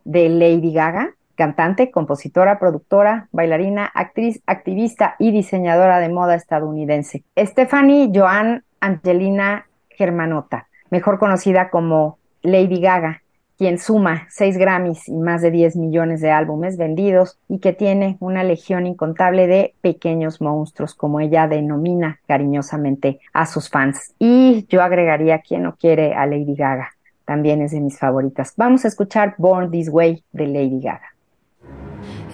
de 0.04 0.28
Lady 0.28 0.73
Gaga, 0.73 1.16
cantante, 1.35 1.90
compositora, 1.90 2.61
productora, 2.61 3.28
bailarina, 3.33 3.85
actriz, 3.85 4.40
activista 4.47 5.16
y 5.18 5.33
diseñadora 5.33 5.99
de 5.99 6.09
moda 6.09 6.37
estadounidense. 6.37 7.25
Stephanie 7.37 8.12
Joan 8.14 8.62
Angelina 8.78 9.66
Germanota 9.90 10.68
mejor 10.90 11.19
conocida 11.19 11.71
como 11.71 12.19
Lady 12.43 12.81
Gaga, 12.81 13.23
quien 13.59 13.78
suma 13.78 14.26
seis 14.28 14.59
Grammys 14.59 15.09
y 15.09 15.16
más 15.16 15.43
de 15.43 15.50
10 15.50 15.76
millones 15.76 16.21
de 16.21 16.31
álbumes 16.31 16.76
vendidos 16.76 17.38
y 17.49 17.59
que 17.59 17.73
tiene 17.73 18.16
una 18.21 18.45
legión 18.45 18.87
incontable 18.87 19.47
de 19.47 19.75
pequeños 19.81 20.40
monstruos, 20.40 20.95
como 20.95 21.21
ella 21.21 21.49
denomina 21.49 22.21
cariñosamente 22.26 23.21
a 23.33 23.47
sus 23.47 23.71
fans. 23.71 24.14
Y 24.19 24.66
yo 24.69 24.83
agregaría 24.83 25.40
quien 25.40 25.62
no 25.62 25.76
quiere 25.76 26.14
a 26.14 26.26
Lady 26.26 26.55
Gaga, 26.55 26.90
también 27.25 27.62
es 27.62 27.73
de 27.73 27.81
mis 27.81 27.99
favoritas. 27.99 28.52
Vamos 28.57 28.85
a 28.85 28.88
escuchar 28.88 29.35
Born 29.38 29.71
This 29.71 29.88
Way 29.88 30.23
de 30.33 30.47
Lady 30.47 30.81
Gaga. 30.81 31.12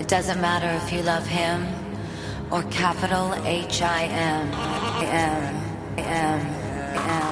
It 0.00 0.09
doesn't 0.09 0.40
matter 0.40 0.68
if 0.76 0.92
you 0.92 1.02
love 1.02 1.26
him 1.26 1.64
or 2.50 2.64
capital 2.71 3.32
H 3.47 3.82
I 3.82 4.04
M 4.04 4.50
M 4.99 5.73
M 5.99 7.32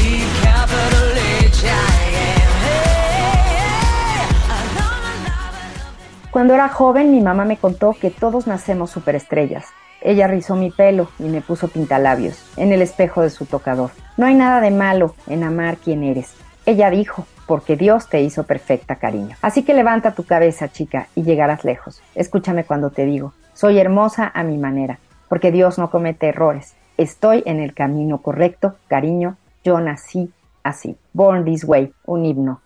Cuando 6.31 6.53
era 6.53 6.69
joven, 6.69 7.11
mi 7.11 7.19
mamá 7.19 7.43
me 7.43 7.57
contó 7.57 7.93
que 7.99 8.09
todos 8.09 8.47
nacemos 8.47 8.89
superestrellas. 8.89 9.65
Ella 9.99 10.27
rizó 10.27 10.55
mi 10.55 10.71
pelo 10.71 11.09
y 11.19 11.23
me 11.23 11.41
puso 11.41 11.67
pintalabios 11.67 12.41
en 12.55 12.71
el 12.71 12.81
espejo 12.81 13.21
de 13.21 13.29
su 13.29 13.45
tocador. 13.45 13.91
No 14.15 14.25
hay 14.25 14.35
nada 14.35 14.61
de 14.61 14.71
malo 14.71 15.13
en 15.27 15.43
amar 15.43 15.75
quien 15.75 16.03
eres. 16.03 16.33
Ella 16.65 16.89
dijo, 16.89 17.27
porque 17.47 17.75
Dios 17.75 18.07
te 18.07 18.21
hizo 18.21 18.43
perfecta, 18.43 18.95
cariño. 18.95 19.35
Así 19.41 19.63
que 19.63 19.73
levanta 19.73 20.13
tu 20.13 20.23
cabeza, 20.23 20.71
chica, 20.71 21.09
y 21.15 21.23
llegarás 21.23 21.65
lejos. 21.65 22.01
Escúchame 22.15 22.63
cuando 22.63 22.91
te 22.91 23.03
digo, 23.05 23.33
soy 23.53 23.77
hermosa 23.77 24.31
a 24.33 24.43
mi 24.43 24.57
manera, 24.57 24.99
porque 25.27 25.51
Dios 25.51 25.77
no 25.77 25.91
comete 25.91 26.29
errores. 26.29 26.75
Estoy 26.95 27.43
en 27.45 27.59
el 27.59 27.73
camino 27.73 28.19
correcto, 28.19 28.77
cariño. 28.87 29.35
Yo 29.65 29.81
nací 29.81 30.31
así. 30.63 30.95
Born 31.11 31.43
This 31.43 31.65
Way, 31.65 31.93
un 32.05 32.23
himno 32.23 32.61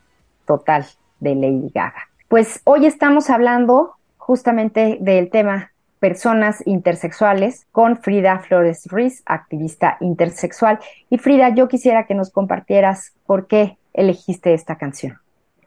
total 0.46 0.86
de 1.20 1.34
Lady 1.34 1.72
Gaga. 1.74 2.10
Pues 2.36 2.60
hoy 2.66 2.86
estamos 2.86 3.30
hablando 3.30 3.94
justamente 4.18 4.98
del 5.00 5.30
tema 5.30 5.72
personas 6.00 6.62
intersexuales 6.68 7.66
con 7.72 7.96
Frida 7.96 8.40
Flores 8.40 8.88
Ruiz, 8.88 9.24
activista 9.26 9.96
intersexual. 10.02 10.80
Y 11.10 11.18
Frida, 11.18 11.56
yo 11.56 11.70
quisiera 11.70 12.06
que 12.06 12.14
nos 12.14 12.32
compartieras 12.32 13.14
por 13.26 13.48
qué 13.48 13.78
elegiste 13.94 14.54
esta 14.54 14.78
canción. 14.78 15.18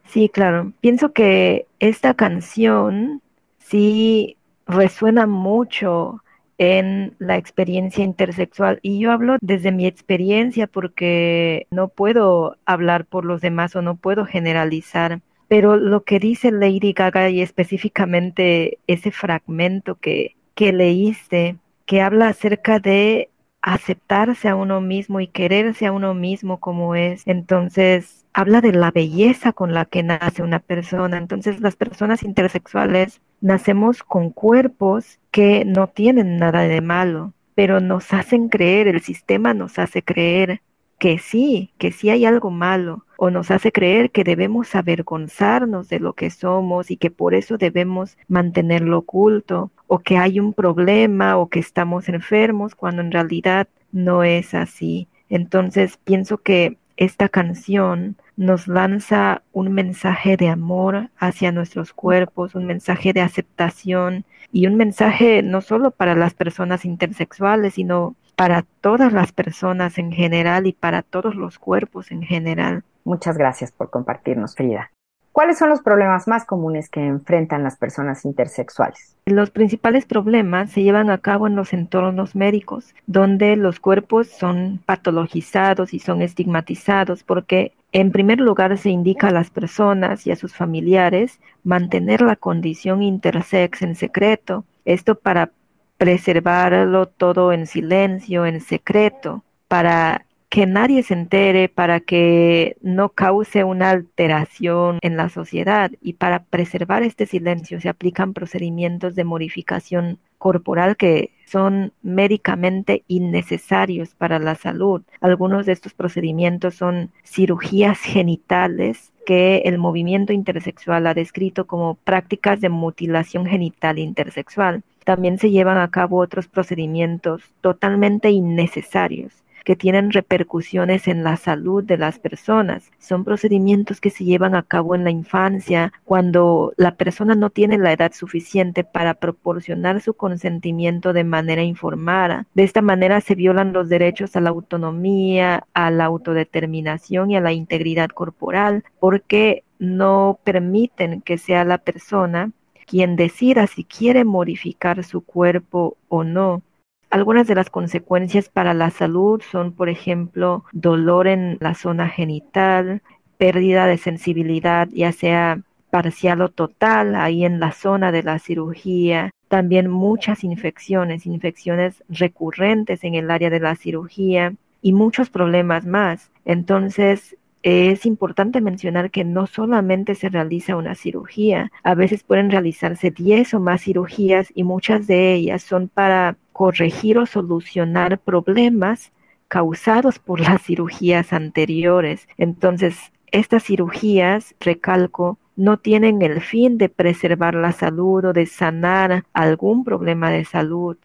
Sí, 0.05 0.29
claro. 0.29 0.71
Pienso 0.79 1.11
que 1.11 1.65
esta 1.79 2.13
canción 2.13 3.23
sí 3.57 4.37
resuena 4.67 5.25
mucho 5.25 6.21
en 6.59 7.15
la 7.17 7.37
experiencia 7.37 8.03
intersexual. 8.03 8.77
Y 8.83 8.99
yo 8.99 9.11
hablo 9.11 9.37
desde 9.41 9.71
mi 9.71 9.87
experiencia 9.87 10.67
porque 10.67 11.65
no 11.71 11.87
puedo 11.87 12.57
hablar 12.67 13.05
por 13.05 13.25
los 13.25 13.41
demás 13.41 13.75
o 13.75 13.81
no 13.81 13.95
puedo 13.95 14.25
generalizar. 14.25 15.21
Pero 15.49 15.75
lo 15.75 16.03
que 16.03 16.19
dice 16.19 16.51
Lady 16.51 16.93
Gaga 16.93 17.29
y 17.29 17.41
específicamente 17.41 18.79
ese 18.87 19.11
fragmento 19.11 19.95
que, 19.95 20.37
que 20.55 20.71
leíste, 20.71 21.57
que 21.85 22.01
habla 22.01 22.29
acerca 22.29 22.79
de 22.79 23.29
aceptarse 23.61 24.47
a 24.47 24.55
uno 24.55 24.79
mismo 24.79 25.19
y 25.19 25.27
quererse 25.27 25.87
a 25.87 25.91
uno 25.91 26.13
mismo 26.13 26.59
como 26.59 26.95
es. 26.95 27.23
Entonces, 27.25 28.25
habla 28.33 28.61
de 28.61 28.71
la 28.71 28.91
belleza 28.91 29.53
con 29.53 29.73
la 29.73 29.85
que 29.85 30.03
nace 30.03 30.43
una 30.43 30.59
persona. 30.59 31.17
Entonces, 31.17 31.59
las 31.59 31.75
personas 31.75 32.23
intersexuales 32.23 33.21
nacemos 33.41 34.03
con 34.03 34.29
cuerpos 34.31 35.19
que 35.31 35.65
no 35.65 35.87
tienen 35.87 36.37
nada 36.37 36.61
de 36.61 36.81
malo, 36.81 37.33
pero 37.55 37.79
nos 37.81 38.13
hacen 38.13 38.49
creer, 38.49 38.87
el 38.87 39.01
sistema 39.01 39.53
nos 39.53 39.79
hace 39.79 40.03
creer 40.03 40.61
que 40.99 41.17
sí, 41.17 41.73
que 41.77 41.91
sí 41.91 42.09
hay 42.09 42.25
algo 42.25 42.51
malo, 42.51 43.05
o 43.21 43.29
nos 43.31 43.51
hace 43.51 43.73
creer 43.73 44.11
que 44.11 44.23
debemos 44.23 44.75
avergonzarnos 44.75 45.89
de 45.89 45.99
lo 45.99 46.13
que 46.13 46.29
somos 46.29 46.89
y 46.89 46.95
que 46.95 47.11
por 47.11 47.35
eso 47.35 47.57
debemos 47.57 48.17
mantenerlo 48.29 48.99
oculto, 48.99 49.71
o 49.87 49.99
que 49.99 50.17
hay 50.17 50.39
un 50.39 50.53
problema 50.53 51.35
o 51.35 51.49
que 51.49 51.59
estamos 51.59 52.07
enfermos, 52.07 52.75
cuando 52.75 53.01
en 53.01 53.11
realidad 53.11 53.67
no 53.91 54.23
es 54.23 54.53
así. 54.53 55.09
Entonces 55.27 55.97
pienso 55.97 56.37
que 56.37 56.77
esta 56.95 57.27
canción 57.27 58.15
nos 58.37 58.69
lanza 58.69 59.41
un 59.51 59.73
mensaje 59.73 60.37
de 60.37 60.47
amor 60.47 61.09
hacia 61.17 61.51
nuestros 61.51 61.91
cuerpos, 61.91 62.55
un 62.55 62.67
mensaje 62.67 63.11
de 63.11 63.19
aceptación 63.19 64.23
y 64.53 64.65
un 64.65 64.77
mensaje 64.77 65.43
no 65.43 65.59
solo 65.59 65.91
para 65.91 66.15
las 66.15 66.33
personas 66.35 66.85
intersexuales, 66.85 67.73
sino 67.73 68.15
para 68.37 68.63
todas 68.79 69.11
las 69.11 69.33
personas 69.33 69.97
en 69.97 70.13
general 70.13 70.67
y 70.67 70.71
para 70.71 71.01
todos 71.01 71.35
los 71.35 71.59
cuerpos 71.59 72.11
en 72.11 72.21
general. 72.23 72.85
Muchas 73.09 73.39
gracias 73.39 73.71
por 73.71 73.89
compartirnos, 73.89 74.53
Frida. 74.55 74.91
¿Cuáles 75.31 75.57
son 75.57 75.69
los 75.69 75.81
problemas 75.81 76.27
más 76.27 76.45
comunes 76.45 76.89
que 76.89 77.03
enfrentan 77.03 77.63
las 77.63 77.75
personas 77.75 78.23
intersexuales? 78.23 79.17
Los 79.25 79.49
principales 79.49 80.05
problemas 80.05 80.69
se 80.69 80.83
llevan 80.83 81.09
a 81.09 81.17
cabo 81.17 81.47
en 81.47 81.55
los 81.55 81.73
entornos 81.73 82.35
médicos, 82.35 82.93
donde 83.07 83.55
los 83.55 83.79
cuerpos 83.79 84.27
son 84.27 84.79
patologizados 84.85 85.95
y 85.95 85.97
son 85.97 86.21
estigmatizados 86.21 87.23
porque 87.23 87.73
en 87.93 88.11
primer 88.11 88.39
lugar 88.39 88.77
se 88.77 88.91
indica 88.91 89.29
a 89.29 89.31
las 89.31 89.49
personas 89.49 90.27
y 90.27 90.31
a 90.31 90.35
sus 90.35 90.53
familiares 90.53 91.39
mantener 91.63 92.21
la 92.21 92.35
condición 92.35 93.01
intersex 93.01 93.81
en 93.81 93.95
secreto, 93.95 94.65
esto 94.85 95.15
para 95.15 95.49
preservarlo 95.97 97.07
todo 97.07 97.53
en 97.53 97.65
silencio, 97.65 98.45
en 98.45 98.61
secreto, 98.61 99.43
para 99.67 100.27
que 100.49 100.65
nadie 100.65 101.03
se 101.03 101.13
entere, 101.13 101.69
para 101.69 101.99
que 101.99 102.75
no 102.81 103.09
cause 103.09 103.63
una 103.63 103.91
alteración 103.91 104.97
en 105.01 105.15
la 105.15 105.29
sociedad 105.29 105.91
y 106.01 106.13
para 106.13 106.43
preservar 106.43 107.03
este 107.03 107.27
silencio 107.27 107.79
se 107.79 107.87
aplican 107.87 108.33
procedimientos 108.33 109.13
de 109.15 109.23
modificación 109.23 110.17
corporal 110.39 110.97
que 110.97 111.31
son 111.45 111.93
médicamente 112.01 113.03
innecesarios 113.07 114.15
para 114.15 114.39
la 114.39 114.55
salud. 114.55 115.03
Algunos 115.21 115.67
de 115.67 115.73
estos 115.73 115.93
procedimientos 115.93 116.75
son 116.75 117.11
cirugías 117.23 117.99
genitales 117.99 119.11
que 119.27 119.57
el 119.65 119.77
movimiento 119.77 120.33
intersexual 120.33 121.05
ha 121.05 121.13
descrito 121.13 121.67
como 121.67 121.95
prácticas 121.95 122.61
de 122.61 122.69
mutilación 122.69 123.45
genital 123.45 123.99
intersexual. 123.99 124.81
También 125.03 125.37
se 125.37 125.51
llevan 125.51 125.77
a 125.77 125.91
cabo 125.91 126.17
otros 126.17 126.47
procedimientos 126.47 127.43
totalmente 127.61 128.31
innecesarios 128.31 129.43
que 129.69 129.75
tienen 129.75 130.09
repercusiones 130.09 131.07
en 131.07 131.23
la 131.23 131.37
salud 131.37 131.83
de 131.83 131.99
las 131.99 132.17
personas. 132.17 132.89
Son 132.97 133.23
procedimientos 133.23 134.01
que 134.01 134.09
se 134.09 134.25
llevan 134.25 134.55
a 134.55 134.63
cabo 134.63 134.95
en 134.95 135.03
la 135.03 135.11
infancia 135.11 135.93
cuando 136.05 136.73
la 136.75 136.95
persona 136.95 137.35
no 137.35 137.51
tiene 137.51 137.77
la 137.77 137.93
edad 137.93 138.11
suficiente 138.11 138.83
para 138.83 139.13
proporcionar 139.13 140.01
su 140.01 140.15
consentimiento 140.15 141.13
de 141.13 141.23
manera 141.23 141.61
informada. 141.61 142.47
De 142.55 142.63
esta 142.63 142.81
manera 142.81 143.21
se 143.21 143.35
violan 143.35 143.71
los 143.71 143.89
derechos 143.89 144.35
a 144.35 144.41
la 144.41 144.49
autonomía, 144.49 145.67
a 145.75 145.91
la 145.91 146.05
autodeterminación 146.05 147.29
y 147.29 147.37
a 147.37 147.41
la 147.41 147.53
integridad 147.53 148.09
corporal 148.09 148.83
porque 148.99 149.63
no 149.77 150.39
permiten 150.43 151.21
que 151.21 151.37
sea 151.37 151.63
la 151.63 151.77
persona 151.77 152.53
quien 152.87 153.15
decida 153.15 153.67
si 153.67 153.83
quiere 153.83 154.25
modificar 154.25 155.03
su 155.03 155.21
cuerpo 155.21 155.95
o 156.07 156.23
no. 156.23 156.63
Algunas 157.09 157.47
de 157.47 157.55
las 157.55 157.69
consecuencias 157.69 158.49
para 158.49 158.73
la 158.73 158.91
salud 158.91 159.41
son, 159.41 159.71
por 159.71 159.89
ejemplo, 159.89 160.63
dolor 160.71 161.27
en 161.27 161.57
la 161.59 161.73
zona 161.73 162.07
genital, 162.07 163.01
pérdida 163.37 163.87
de 163.87 163.97
sensibilidad, 163.97 164.87
ya 164.91 165.11
sea 165.11 165.61
parcial 165.89 166.41
o 166.41 166.49
total, 166.49 167.15
ahí 167.15 167.45
en 167.45 167.59
la 167.59 167.71
zona 167.71 168.11
de 168.11 168.21
la 168.21 168.37
cirugía. 168.37 169.31
También 169.47 169.89
muchas 169.89 170.43
infecciones, 170.43 171.25
infecciones 171.25 172.03
recurrentes 172.09 173.03
en 173.03 173.15
el 173.15 173.31
área 173.31 173.49
de 173.49 173.59
la 173.59 173.75
cirugía 173.75 174.53
y 174.83 174.93
muchos 174.93 175.31
problemas 175.31 175.87
más. 175.87 176.31
Entonces, 176.45 177.37
es 177.63 178.05
importante 178.05 178.61
mencionar 178.61 179.11
que 179.11 179.23
no 179.23 179.47
solamente 179.47 180.15
se 180.15 180.29
realiza 180.29 180.75
una 180.75 180.95
cirugía, 180.95 181.71
a 181.83 181.93
veces 181.93 182.23
pueden 182.23 182.51
realizarse 182.51 183.11
10 183.11 183.55
o 183.55 183.59
más 183.59 183.81
cirugías 183.81 184.51
y 184.55 184.63
muchas 184.63 185.07
de 185.07 185.33
ellas 185.33 185.63
son 185.63 185.89
para 185.89 186.37
corregir 186.53 187.17
o 187.17 187.25
solucionar 187.25 188.19
problemas 188.19 189.11
causados 189.47 190.19
por 190.19 190.39
las 190.47 190.61
cirugías 190.61 191.33
anteriores. 191.33 192.27
Entonces, 192.37 193.11
estas 193.31 193.63
cirugías, 193.63 194.55
recalco, 194.59 195.37
no 195.55 195.77
tienen 195.77 196.21
el 196.21 196.41
fin 196.41 196.77
de 196.77 196.87
preservar 196.87 197.53
la 197.53 197.73
salud 197.73 198.25
o 198.25 198.33
de 198.33 198.45
sanar 198.45 199.25
algún 199.33 199.83
problema 199.83 200.31
de 200.31 200.45
salud, 200.45 200.97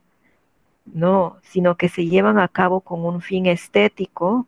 no, 0.87 1.39
sino 1.43 1.77
que 1.77 1.89
se 1.89 2.07
llevan 2.07 2.39
a 2.39 2.47
cabo 2.49 2.81
con 2.81 3.05
un 3.05 3.21
fin 3.21 3.47
estético 3.47 4.47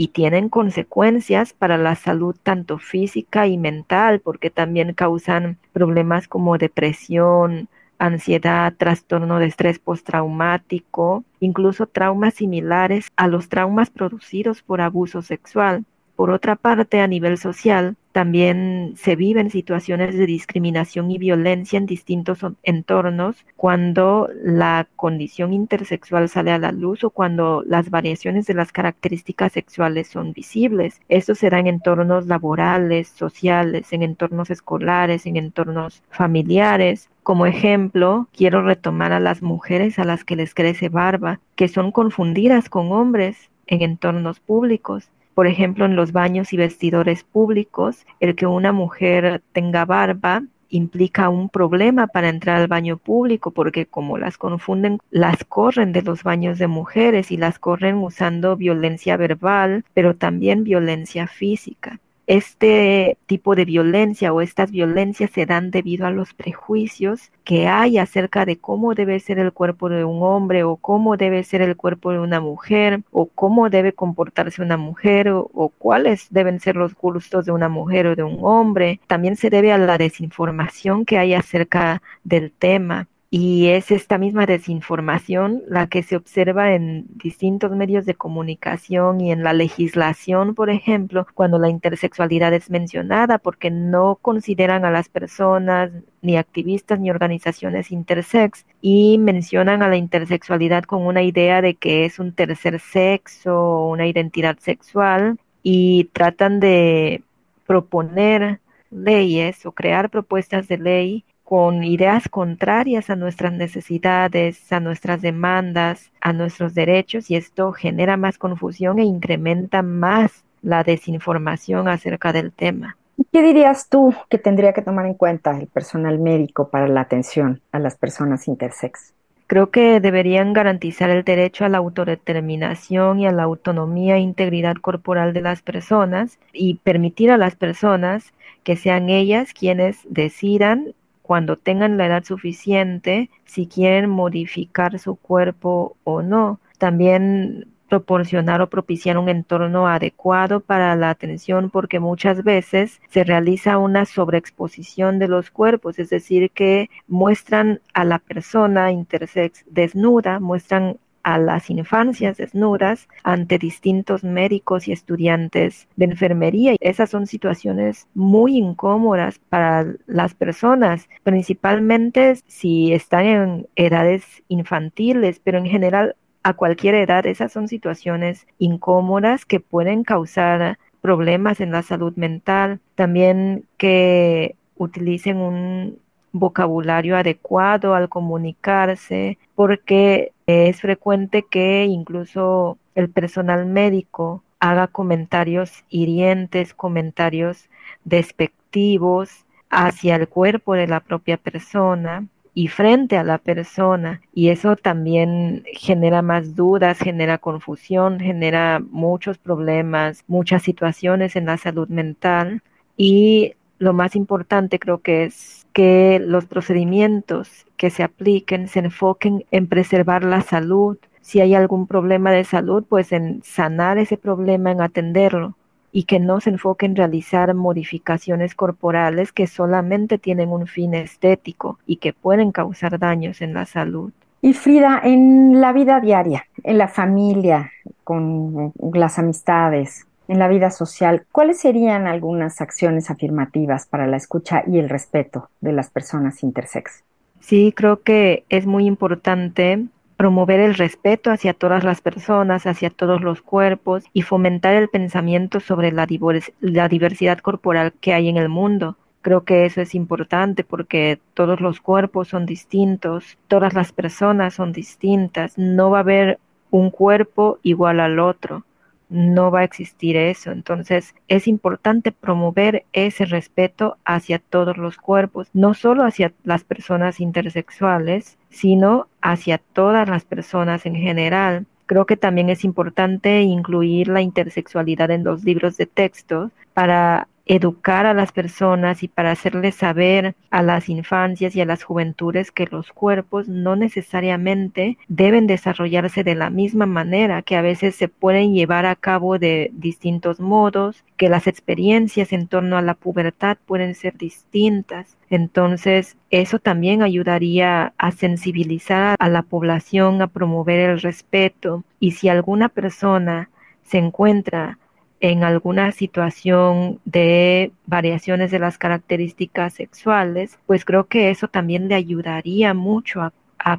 y 0.00 0.08
tienen 0.08 0.48
consecuencias 0.48 1.52
para 1.52 1.76
la 1.76 1.96
salud 1.96 2.36
tanto 2.44 2.78
física 2.78 3.48
y 3.48 3.58
mental, 3.58 4.20
porque 4.20 4.48
también 4.48 4.94
causan 4.94 5.58
problemas 5.72 6.28
como 6.28 6.56
depresión, 6.56 7.68
ansiedad, 7.98 8.72
trastorno 8.76 9.40
de 9.40 9.46
estrés 9.46 9.80
postraumático, 9.80 11.24
incluso 11.40 11.86
traumas 11.86 12.34
similares 12.34 13.08
a 13.16 13.26
los 13.26 13.48
traumas 13.48 13.90
producidos 13.90 14.62
por 14.62 14.80
abuso 14.80 15.20
sexual. 15.20 15.84
Por 16.14 16.30
otra 16.30 16.54
parte, 16.54 17.00
a 17.00 17.08
nivel 17.08 17.36
social, 17.36 17.96
También 18.18 18.94
se 18.96 19.14
viven 19.14 19.48
situaciones 19.48 20.18
de 20.18 20.26
discriminación 20.26 21.08
y 21.12 21.18
violencia 21.18 21.76
en 21.76 21.86
distintos 21.86 22.40
entornos 22.64 23.46
cuando 23.54 24.28
la 24.42 24.88
condición 24.96 25.52
intersexual 25.52 26.28
sale 26.28 26.50
a 26.50 26.58
la 26.58 26.72
luz 26.72 27.04
o 27.04 27.10
cuando 27.10 27.62
las 27.64 27.90
variaciones 27.90 28.46
de 28.46 28.54
las 28.54 28.72
características 28.72 29.52
sexuales 29.52 30.08
son 30.08 30.32
visibles. 30.32 31.00
Esto 31.08 31.36
será 31.36 31.60
en 31.60 31.68
entornos 31.68 32.26
laborales, 32.26 33.06
sociales, 33.06 33.92
en 33.92 34.02
entornos 34.02 34.50
escolares, 34.50 35.24
en 35.24 35.36
entornos 35.36 36.02
familiares. 36.10 37.10
Como 37.22 37.46
ejemplo, 37.46 38.26
quiero 38.36 38.62
retomar 38.62 39.12
a 39.12 39.20
las 39.20 39.42
mujeres 39.42 40.00
a 40.00 40.04
las 40.04 40.24
que 40.24 40.34
les 40.34 40.54
crece 40.54 40.88
barba, 40.88 41.38
que 41.54 41.68
son 41.68 41.92
confundidas 41.92 42.68
con 42.68 42.90
hombres 42.90 43.48
en 43.68 43.82
entornos 43.82 44.40
públicos. 44.40 45.08
Por 45.38 45.46
ejemplo, 45.46 45.84
en 45.84 45.94
los 45.94 46.10
baños 46.10 46.52
y 46.52 46.56
vestidores 46.56 47.22
públicos, 47.22 48.04
el 48.18 48.34
que 48.34 48.46
una 48.46 48.72
mujer 48.72 49.40
tenga 49.52 49.84
barba 49.84 50.42
implica 50.68 51.28
un 51.28 51.48
problema 51.48 52.08
para 52.08 52.28
entrar 52.28 52.56
al 52.56 52.66
baño 52.66 52.96
público 52.96 53.52
porque 53.52 53.86
como 53.86 54.18
las 54.18 54.36
confunden, 54.36 54.98
las 55.12 55.44
corren 55.44 55.92
de 55.92 56.02
los 56.02 56.24
baños 56.24 56.58
de 56.58 56.66
mujeres 56.66 57.30
y 57.30 57.36
las 57.36 57.60
corren 57.60 57.98
usando 57.98 58.56
violencia 58.56 59.16
verbal, 59.16 59.84
pero 59.94 60.16
también 60.16 60.64
violencia 60.64 61.28
física. 61.28 62.00
Este 62.28 63.16
tipo 63.24 63.54
de 63.54 63.64
violencia 63.64 64.34
o 64.34 64.42
estas 64.42 64.70
violencias 64.70 65.30
se 65.30 65.46
dan 65.46 65.70
debido 65.70 66.06
a 66.06 66.10
los 66.10 66.34
prejuicios 66.34 67.32
que 67.42 67.66
hay 67.68 67.96
acerca 67.96 68.44
de 68.44 68.58
cómo 68.58 68.94
debe 68.94 69.18
ser 69.18 69.38
el 69.38 69.50
cuerpo 69.50 69.88
de 69.88 70.04
un 70.04 70.22
hombre 70.22 70.62
o 70.62 70.76
cómo 70.76 71.16
debe 71.16 71.42
ser 71.42 71.62
el 71.62 71.74
cuerpo 71.74 72.12
de 72.12 72.18
una 72.18 72.38
mujer 72.38 73.00
o 73.12 73.30
cómo 73.34 73.70
debe 73.70 73.94
comportarse 73.94 74.60
una 74.60 74.76
mujer 74.76 75.30
o, 75.30 75.72
cuáles 75.78 76.26
deben 76.28 76.60
ser 76.60 76.76
los 76.76 76.94
gustos 76.94 77.46
de 77.46 77.52
una 77.52 77.70
mujer 77.70 78.06
o 78.08 78.14
de 78.14 78.24
un 78.24 78.40
hombre. 78.42 79.00
También 79.06 79.36
se 79.36 79.48
debe 79.48 79.72
a 79.72 79.78
la 79.78 79.96
desinformación 79.96 81.06
que 81.06 81.16
hay 81.16 81.32
acerca 81.32 82.02
del 82.24 82.52
tema. 82.52 83.08
Y 83.30 83.66
es 83.68 83.90
esta 83.90 84.16
misma 84.16 84.46
desinformación 84.46 85.62
la 85.68 85.86
que 85.88 86.02
se 86.02 86.16
observa 86.16 86.72
en 86.72 87.04
distintos 87.10 87.70
medios 87.72 88.06
de 88.06 88.14
comunicación 88.14 89.20
y 89.20 89.32
en 89.32 89.42
la 89.42 89.52
legislación, 89.52 90.54
por 90.54 90.70
ejemplo, 90.70 91.26
cuando 91.34 91.58
la 91.58 91.68
intersexualidad 91.68 92.54
es 92.54 92.70
mencionada, 92.70 93.36
porque 93.36 93.70
no 93.70 94.16
consideran 94.22 94.86
a 94.86 94.90
las 94.90 95.10
personas 95.10 95.90
ni 96.22 96.38
activistas 96.38 97.00
ni 97.00 97.10
organizaciones 97.10 97.92
intersex 97.92 98.64
y 98.80 99.18
mencionan 99.18 99.82
a 99.82 99.88
la 99.88 99.96
intersexualidad 99.98 100.84
con 100.84 101.04
una 101.04 101.22
idea 101.22 101.60
de 101.60 101.74
que 101.74 102.06
es 102.06 102.18
un 102.18 102.32
tercer 102.32 102.80
sexo 102.80 103.54
o 103.54 103.90
una 103.90 104.06
identidad 104.06 104.58
sexual 104.58 105.38
y 105.62 106.04
tratan 106.14 106.60
de 106.60 107.22
proponer 107.66 108.60
leyes 108.90 109.66
o 109.66 109.72
crear 109.72 110.08
propuestas 110.08 110.66
de 110.68 110.78
ley 110.78 111.24
con 111.48 111.82
ideas 111.82 112.28
contrarias 112.28 113.08
a 113.08 113.16
nuestras 113.16 113.54
necesidades, 113.54 114.70
a 114.70 114.80
nuestras 114.80 115.22
demandas, 115.22 116.12
a 116.20 116.34
nuestros 116.34 116.74
derechos 116.74 117.30
y 117.30 117.36
esto 117.36 117.72
genera 117.72 118.18
más 118.18 118.36
confusión 118.36 118.98
e 118.98 119.04
incrementa 119.04 119.80
más 119.80 120.44
la 120.60 120.84
desinformación 120.84 121.88
acerca 121.88 122.34
del 122.34 122.52
tema. 122.52 122.98
¿Qué 123.32 123.40
dirías 123.40 123.88
tú 123.88 124.14
que 124.28 124.36
tendría 124.36 124.74
que 124.74 124.82
tomar 124.82 125.06
en 125.06 125.14
cuenta 125.14 125.58
el 125.58 125.68
personal 125.68 126.18
médico 126.18 126.68
para 126.68 126.86
la 126.86 127.00
atención 127.00 127.62
a 127.72 127.78
las 127.78 127.96
personas 127.96 128.46
intersex? 128.46 129.14
Creo 129.46 129.70
que 129.70 130.00
deberían 130.00 130.52
garantizar 130.52 131.08
el 131.08 131.24
derecho 131.24 131.64
a 131.64 131.70
la 131.70 131.78
autodeterminación 131.78 133.20
y 133.20 133.26
a 133.26 133.32
la 133.32 133.44
autonomía 133.44 134.16
e 134.16 134.20
integridad 134.20 134.74
corporal 134.74 135.32
de 135.32 135.40
las 135.40 135.62
personas 135.62 136.38
y 136.52 136.74
permitir 136.74 137.30
a 137.30 137.38
las 137.38 137.56
personas 137.56 138.34
que 138.64 138.76
sean 138.76 139.08
ellas 139.08 139.54
quienes 139.54 140.00
decidan 140.10 140.92
cuando 141.28 141.56
tengan 141.58 141.98
la 141.98 142.06
edad 142.06 142.24
suficiente 142.24 143.28
si 143.44 143.66
quieren 143.66 144.08
modificar 144.08 144.98
su 144.98 145.14
cuerpo 145.14 145.98
o 146.02 146.22
no. 146.22 146.58
También 146.78 147.66
proporcionar 147.90 148.62
o 148.62 148.70
propiciar 148.70 149.18
un 149.18 149.28
entorno 149.28 149.88
adecuado 149.88 150.60
para 150.60 150.96
la 150.96 151.10
atención 151.10 151.68
porque 151.68 152.00
muchas 152.00 152.42
veces 152.44 153.02
se 153.10 153.24
realiza 153.24 153.76
una 153.76 154.06
sobreexposición 154.06 155.18
de 155.18 155.28
los 155.28 155.50
cuerpos, 155.50 155.98
es 155.98 156.08
decir, 156.08 156.50
que 156.50 156.88
muestran 157.06 157.82
a 157.92 158.04
la 158.04 158.20
persona 158.20 158.90
intersex 158.90 159.66
desnuda, 159.68 160.40
muestran 160.40 160.96
a 161.28 161.36
las 161.36 161.68
infancias 161.68 162.38
desnudas 162.38 163.06
ante 163.22 163.58
distintos 163.58 164.24
médicos 164.24 164.88
y 164.88 164.92
estudiantes 164.92 165.86
de 165.96 166.06
enfermería. 166.06 166.74
Esas 166.80 167.10
son 167.10 167.26
situaciones 167.26 168.06
muy 168.14 168.56
incómodas 168.56 169.38
para 169.50 169.84
las 170.06 170.32
personas, 170.32 171.10
principalmente 171.24 172.36
si 172.46 172.94
están 172.94 173.26
en 173.26 173.66
edades 173.76 174.42
infantiles, 174.48 175.38
pero 175.44 175.58
en 175.58 175.66
general 175.66 176.16
a 176.44 176.54
cualquier 176.54 176.94
edad. 176.94 177.26
Esas 177.26 177.52
son 177.52 177.68
situaciones 177.68 178.46
incómodas 178.58 179.44
que 179.44 179.60
pueden 179.60 180.04
causar 180.04 180.78
problemas 181.02 181.60
en 181.60 181.72
la 181.72 181.82
salud 181.82 182.16
mental. 182.16 182.80
También 182.94 183.66
que 183.76 184.56
utilicen 184.76 185.36
un 185.36 185.98
vocabulario 186.32 187.16
adecuado 187.16 187.94
al 187.94 188.08
comunicarse, 188.08 189.38
porque 189.54 190.32
es 190.46 190.80
frecuente 190.80 191.44
que 191.48 191.84
incluso 191.84 192.78
el 192.94 193.10
personal 193.10 193.66
médico 193.66 194.42
haga 194.60 194.88
comentarios 194.88 195.84
hirientes, 195.88 196.74
comentarios 196.74 197.68
despectivos 198.04 199.44
hacia 199.70 200.16
el 200.16 200.28
cuerpo 200.28 200.74
de 200.74 200.86
la 200.86 201.00
propia 201.00 201.36
persona 201.36 202.26
y 202.54 202.66
frente 202.66 203.16
a 203.16 203.22
la 203.22 203.38
persona 203.38 204.20
y 204.34 204.48
eso 204.48 204.74
también 204.74 205.64
genera 205.74 206.22
más 206.22 206.56
dudas, 206.56 206.98
genera 206.98 207.38
confusión, 207.38 208.18
genera 208.18 208.80
muchos 208.80 209.38
problemas, 209.38 210.24
muchas 210.26 210.64
situaciones 210.64 211.36
en 211.36 211.46
la 211.46 211.56
salud 211.56 211.88
mental. 211.88 212.62
Y 212.96 213.54
lo 213.78 213.92
más 213.92 214.16
importante 214.16 214.80
creo 214.80 214.98
que 214.98 215.24
es 215.24 215.67
que 215.72 216.20
los 216.24 216.46
procedimientos 216.46 217.66
que 217.76 217.90
se 217.90 218.02
apliquen 218.02 218.68
se 218.68 218.80
enfoquen 218.80 219.44
en 219.50 219.66
preservar 219.66 220.24
la 220.24 220.40
salud. 220.40 220.98
Si 221.20 221.40
hay 221.40 221.54
algún 221.54 221.86
problema 221.86 222.32
de 222.32 222.44
salud, 222.44 222.84
pues 222.88 223.12
en 223.12 223.42
sanar 223.44 223.98
ese 223.98 224.16
problema, 224.16 224.70
en 224.70 224.80
atenderlo 224.80 225.54
y 225.92 226.04
que 226.04 226.20
no 226.20 226.40
se 226.40 226.50
enfoque 226.50 226.86
en 226.86 226.96
realizar 226.96 227.54
modificaciones 227.54 228.54
corporales 228.54 229.32
que 229.32 229.46
solamente 229.46 230.18
tienen 230.18 230.50
un 230.50 230.66
fin 230.66 230.94
estético 230.94 231.78
y 231.86 231.96
que 231.96 232.12
pueden 232.12 232.52
causar 232.52 232.98
daños 232.98 233.40
en 233.40 233.54
la 233.54 233.64
salud. 233.64 234.12
Y 234.40 234.52
Frida, 234.52 235.00
en 235.02 235.60
la 235.60 235.72
vida 235.72 236.00
diaria, 236.00 236.44
en 236.62 236.78
la 236.78 236.88
familia, 236.88 237.72
con 238.04 238.72
las 238.92 239.18
amistades, 239.18 240.06
en 240.28 240.38
la 240.38 240.48
vida 240.48 240.70
social, 240.70 241.26
¿cuáles 241.32 241.58
serían 241.58 242.06
algunas 242.06 242.60
acciones 242.60 243.10
afirmativas 243.10 243.86
para 243.86 244.06
la 244.06 244.18
escucha 244.18 244.62
y 244.66 244.78
el 244.78 244.90
respeto 244.90 245.48
de 245.60 245.72
las 245.72 245.90
personas 245.90 246.42
intersex? 246.42 247.02
Sí, 247.40 247.72
creo 247.74 248.02
que 248.02 248.44
es 248.50 248.66
muy 248.66 248.86
importante 248.86 249.86
promover 250.18 250.60
el 250.60 250.74
respeto 250.74 251.30
hacia 251.30 251.54
todas 251.54 251.82
las 251.82 252.00
personas, 252.00 252.66
hacia 252.66 252.90
todos 252.90 253.22
los 253.22 253.40
cuerpos 253.40 254.04
y 254.12 254.22
fomentar 254.22 254.74
el 254.74 254.88
pensamiento 254.88 255.60
sobre 255.60 255.92
la, 255.92 256.06
divers 256.06 256.52
la 256.60 256.88
diversidad 256.88 257.38
corporal 257.38 257.92
que 258.00 258.12
hay 258.12 258.28
en 258.28 258.36
el 258.36 258.48
mundo. 258.48 258.96
Creo 259.22 259.44
que 259.44 259.64
eso 259.64 259.80
es 259.80 259.94
importante 259.94 260.62
porque 260.64 261.20
todos 261.34 261.60
los 261.60 261.80
cuerpos 261.80 262.28
son 262.28 262.46
distintos, 262.46 263.38
todas 263.46 263.74
las 263.74 263.92
personas 263.92 264.54
son 264.54 264.72
distintas, 264.72 265.56
no 265.56 265.90
va 265.90 265.98
a 265.98 266.00
haber 266.00 266.38
un 266.70 266.90
cuerpo 266.90 267.58
igual 267.62 268.00
al 268.00 268.18
otro 268.18 268.64
no 269.08 269.50
va 269.50 269.60
a 269.60 269.64
existir 269.64 270.16
eso. 270.16 270.50
Entonces 270.50 271.14
es 271.28 271.48
importante 271.48 272.12
promover 272.12 272.84
ese 272.92 273.24
respeto 273.24 273.96
hacia 274.04 274.38
todos 274.38 274.76
los 274.76 274.96
cuerpos, 274.96 275.48
no 275.52 275.74
solo 275.74 276.04
hacia 276.04 276.32
las 276.44 276.64
personas 276.64 277.20
intersexuales, 277.20 278.38
sino 278.50 279.08
hacia 279.20 279.58
todas 279.58 280.08
las 280.08 280.24
personas 280.24 280.86
en 280.86 280.96
general. 280.96 281.66
Creo 281.86 282.04
que 282.04 282.16
también 282.16 282.50
es 282.50 282.64
importante 282.64 283.40
incluir 283.40 284.08
la 284.08 284.20
intersexualidad 284.20 285.10
en 285.10 285.24
los 285.24 285.44
libros 285.44 285.76
de 285.76 285.86
texto 285.86 286.50
para 286.74 287.28
educar 287.48 288.04
a 288.06 288.14
las 288.14 288.30
personas 288.30 289.02
y 289.02 289.08
para 289.08 289.32
hacerles 289.32 289.74
saber 289.74 290.36
a 290.50 290.62
las 290.62 290.88
infancias 290.90 291.56
y 291.56 291.62
a 291.62 291.64
las 291.64 291.82
juventudes 291.82 292.52
que 292.52 292.68
los 292.70 292.92
cuerpos 292.92 293.48
no 293.48 293.74
necesariamente 293.74 294.98
deben 295.08 295.46
desarrollarse 295.46 296.22
de 296.22 296.34
la 296.34 296.50
misma 296.50 296.84
manera, 296.86 297.42
que 297.42 297.56
a 297.56 297.62
veces 297.62 297.96
se 297.96 298.08
pueden 298.08 298.52
llevar 298.52 298.84
a 298.84 298.94
cabo 298.94 299.38
de 299.38 299.70
distintos 299.72 300.40
modos, 300.40 301.04
que 301.16 301.30
las 301.30 301.46
experiencias 301.46 302.32
en 302.32 302.48
torno 302.48 302.76
a 302.76 302.82
la 302.82 302.94
pubertad 302.94 303.56
pueden 303.66 303.94
ser 303.94 304.16
distintas. 304.18 305.16
Entonces, 305.30 306.18
eso 306.30 306.58
también 306.58 307.02
ayudaría 307.02 307.94
a 307.96 308.10
sensibilizar 308.12 309.16
a 309.18 309.28
la 309.28 309.42
población, 309.42 310.20
a 310.20 310.26
promover 310.26 310.80
el 310.90 311.00
respeto. 311.00 311.82
Y 311.98 312.12
si 312.12 312.28
alguna 312.28 312.68
persona 312.68 313.50
se 313.82 313.98
encuentra 313.98 314.78
en 315.20 315.42
alguna 315.44 315.92
situación 315.92 317.00
de 317.04 317.72
variaciones 317.86 318.50
de 318.50 318.58
las 318.58 318.78
características 318.78 319.74
sexuales, 319.74 320.58
pues 320.66 320.84
creo 320.84 321.06
que 321.06 321.30
eso 321.30 321.48
también 321.48 321.88
le 321.88 321.94
ayudaría 321.94 322.74
mucho 322.74 323.22
a, 323.22 323.32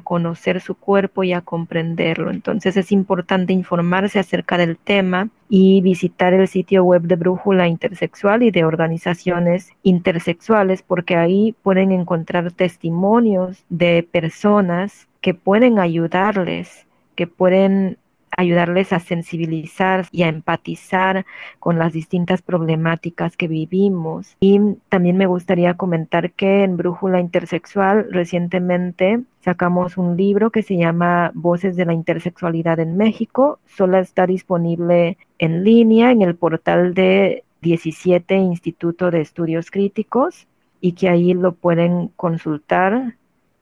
conocer 0.04 0.60
su 0.60 0.76
cuerpo 0.76 1.24
y 1.24 1.32
a 1.32 1.40
comprenderlo. 1.40 2.30
Entonces 2.30 2.76
es 2.76 2.92
importante 2.92 3.52
informarse 3.52 4.20
acerca 4.20 4.56
del 4.56 4.76
tema 4.76 5.30
y 5.48 5.80
visitar 5.80 6.32
el 6.32 6.46
sitio 6.46 6.84
web 6.84 7.02
de 7.02 7.16
Brújula 7.16 7.66
Intersexual 7.66 8.44
y 8.44 8.52
de 8.52 8.64
organizaciones 8.64 9.72
intersexuales 9.82 10.82
porque 10.82 11.16
ahí 11.16 11.56
pueden 11.62 11.90
encontrar 11.90 12.52
testimonios 12.52 13.64
de 13.68 14.06
personas 14.08 15.08
que 15.20 15.34
pueden 15.34 15.80
ayudarles, 15.80 16.86
que 17.16 17.26
pueden 17.26 17.98
ayudarles 18.40 18.92
a 18.92 19.00
sensibilizar 19.00 20.06
y 20.10 20.22
a 20.22 20.28
empatizar 20.28 21.26
con 21.58 21.78
las 21.78 21.92
distintas 21.92 22.42
problemáticas 22.42 23.36
que 23.36 23.48
vivimos. 23.48 24.36
Y 24.40 24.60
también 24.88 25.16
me 25.16 25.26
gustaría 25.26 25.74
comentar 25.74 26.32
que 26.32 26.64
en 26.64 26.76
Brújula 26.76 27.20
Intersexual 27.20 28.06
recientemente 28.10 29.20
sacamos 29.40 29.98
un 29.98 30.16
libro 30.16 30.50
que 30.50 30.62
se 30.62 30.76
llama 30.76 31.32
Voces 31.34 31.76
de 31.76 31.84
la 31.84 31.92
Intersexualidad 31.92 32.80
en 32.80 32.96
México. 32.96 33.58
Solo 33.66 33.98
está 33.98 34.26
disponible 34.26 35.18
en 35.38 35.62
línea 35.62 36.10
en 36.10 36.22
el 36.22 36.34
portal 36.34 36.94
de 36.94 37.44
17 37.60 38.34
Instituto 38.36 39.10
de 39.10 39.20
Estudios 39.20 39.70
Críticos 39.70 40.46
y 40.80 40.92
que 40.92 41.10
ahí 41.10 41.34
lo 41.34 41.52
pueden 41.52 42.08
consultar. 42.16 43.16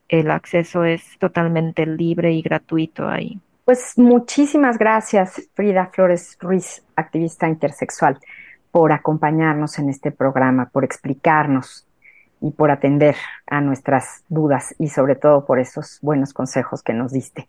El 0.07 0.31
acceso 0.31 0.85
es 0.85 1.17
totalmente 1.19 1.85
libre 1.85 2.31
y 2.31 2.41
gratuito 2.41 3.07
ahí. 3.09 3.39
Pues 3.69 3.99
muchísimas 3.99 4.79
gracias, 4.79 5.47
Frida 5.53 5.91
Flores 5.93 6.39
Ruiz, 6.41 6.83
activista 6.95 7.47
intersexual, 7.47 8.17
por 8.71 8.91
acompañarnos 8.91 9.77
en 9.77 9.89
este 9.89 10.09
programa, 10.09 10.69
por 10.73 10.83
explicarnos 10.83 11.85
y 12.41 12.49
por 12.49 12.71
atender 12.71 13.15
a 13.45 13.61
nuestras 13.61 14.23
dudas 14.27 14.73
y 14.79 14.87
sobre 14.87 15.13
todo 15.13 15.45
por 15.45 15.59
esos 15.59 15.99
buenos 16.01 16.33
consejos 16.33 16.81
que 16.81 16.93
nos 16.93 17.11
diste. 17.11 17.45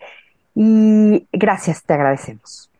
Y 0.55 1.27
gracias, 1.33 1.85
te 1.85 1.95
agradecemos. 1.95 2.71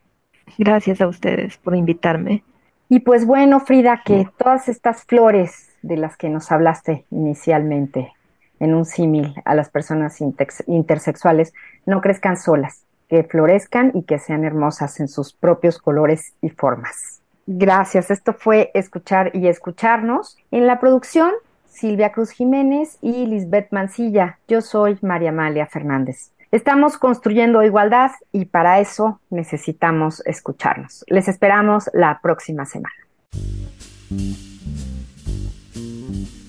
Gracias 0.59 1.01
a 1.01 1.07
ustedes 1.07 1.57
por 1.57 1.75
invitarme. 1.75 2.43
Y 2.89 2.99
pues 2.99 3.25
bueno, 3.25 3.59
Frida, 3.59 4.03
que 4.05 4.27
todas 4.37 4.69
estas 4.69 5.03
flores 5.05 5.71
de 5.81 5.97
las 5.97 6.15
que 6.15 6.29
nos 6.29 6.51
hablaste 6.51 7.05
inicialmente 7.09 8.13
en 8.59 8.75
un 8.75 8.85
símil 8.85 9.33
a 9.45 9.55
las 9.55 9.71
personas 9.71 10.21
intersexuales 10.67 11.55
no 11.87 12.01
crezcan 12.01 12.37
solas, 12.37 12.85
que 13.11 13.25
florezcan 13.25 13.91
y 13.93 14.03
que 14.03 14.19
sean 14.19 14.45
hermosas 14.45 15.01
en 15.01 15.09
sus 15.09 15.33
propios 15.33 15.79
colores 15.79 16.33
y 16.41 16.47
formas. 16.47 17.21
Gracias, 17.45 18.09
esto 18.09 18.31
fue 18.31 18.71
Escuchar 18.73 19.31
y 19.33 19.47
Escucharnos. 19.49 20.37
En 20.49 20.65
la 20.65 20.79
producción, 20.79 21.31
Silvia 21.65 22.13
Cruz 22.13 22.31
Jiménez 22.31 22.97
y 23.01 23.25
Lisbeth 23.25 23.67
Mancilla. 23.71 24.39
Yo 24.47 24.61
soy 24.61 24.97
María 25.01 25.31
Amalia 25.31 25.65
Fernández. 25.65 26.31
Estamos 26.51 26.97
construyendo 26.97 27.61
igualdad 27.63 28.11
y 28.31 28.45
para 28.45 28.79
eso 28.79 29.19
necesitamos 29.29 30.25
escucharnos. 30.25 31.03
Les 31.07 31.27
esperamos 31.27 31.89
la 31.93 32.21
próxima 32.23 32.65
semana. 32.65 32.95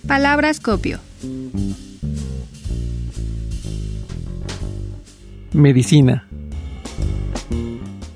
Palabras 0.06 0.60
copio. 0.60 1.00
Medicina. 5.52 6.28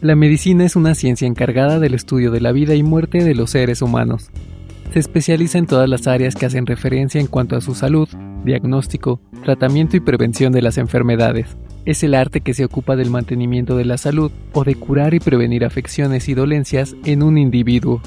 La 0.07 0.15
medicina 0.15 0.65
es 0.65 0.77
una 0.77 0.95
ciencia 0.95 1.27
encargada 1.27 1.81
del 1.81 1.93
estudio 1.93 2.31
de 2.31 2.41
la 2.41 2.53
vida 2.53 2.77
y 2.77 2.85
muerte 2.85 3.25
de 3.25 3.35
los 3.35 3.51
seres 3.51 3.83
humanos. 3.83 4.31
Se 4.93 5.01
especializa 5.01 5.59
en 5.59 5.67
todas 5.67 5.89
las 5.89 6.07
áreas 6.07 6.37
que 6.37 6.47
hacen 6.47 6.65
referencia 6.65 7.21
en 7.21 7.27
cuanto 7.27 7.57
a 7.57 7.61
su 7.61 7.75
salud, 7.75 8.09
diagnóstico, 8.45 9.21
tratamiento 9.43 9.97
y 9.97 10.01
prevención 10.01 10.53
de 10.53 10.63
las 10.63 10.79
enfermedades. 10.79 11.57
Es 11.87 12.05
el 12.05 12.15
arte 12.15 12.41
que 12.41 12.55
se 12.55 12.65
ocupa 12.65 12.95
del 12.95 13.11
mantenimiento 13.11 13.77
de 13.77 13.85
la 13.85 13.99
salud 13.99 14.31
o 14.53 14.63
de 14.63 14.77
curar 14.77 15.13
y 15.13 15.19
prevenir 15.19 15.65
afecciones 15.65 16.29
y 16.29 16.35
dolencias 16.35 16.95
en 17.05 17.25
un 17.25 17.37
individuo. 17.37 18.01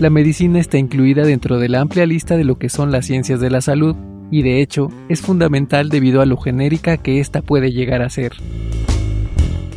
La 0.00 0.10
medicina 0.10 0.58
está 0.58 0.76
incluida 0.76 1.22
dentro 1.22 1.60
de 1.60 1.68
la 1.68 1.80
amplia 1.82 2.04
lista 2.04 2.36
de 2.36 2.42
lo 2.42 2.58
que 2.58 2.68
son 2.68 2.90
las 2.90 3.06
ciencias 3.06 3.38
de 3.38 3.50
la 3.50 3.60
salud 3.60 3.94
y 4.32 4.42
de 4.42 4.60
hecho 4.60 4.88
es 5.08 5.20
fundamental 5.20 5.88
debido 5.88 6.20
a 6.20 6.26
lo 6.26 6.36
genérica 6.36 6.96
que 6.96 7.20
ésta 7.20 7.42
puede 7.42 7.70
llegar 7.70 8.02
a 8.02 8.10
ser. 8.10 8.32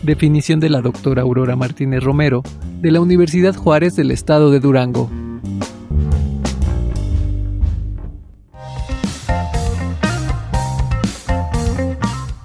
Definición 0.04 0.60
de 0.60 0.70
la 0.70 0.82
doctora 0.82 1.24
Aurora 1.24 1.56
Martínez 1.56 2.04
Romero, 2.04 2.42
de 2.82 2.92
la 2.92 3.02
Universidad 3.02 3.54
Juárez 3.54 3.96
del 3.96 4.12
Estado 4.12 4.50
de 4.50 4.60
Durango. 4.60 5.10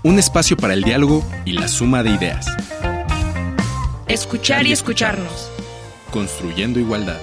Un 0.03 0.19
espacio 0.19 0.57
para 0.57 0.75
el 0.75 0.83
diálogo 0.83 1.25
y 1.45 1.53
la 1.53 1.69
suma 1.69 2.03
de 2.03 2.11
ideas. 2.11 2.47
Escuchar 4.09 4.67
y 4.67 4.73
escucharnos. 4.73 5.51
Construyendo 6.11 6.79
igualdad. 6.79 7.19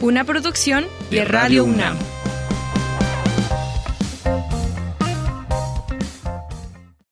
Una 0.00 0.24
producción 0.24 0.86
de 1.10 1.24
Radio 1.24 1.64
UNAM. 1.64 1.96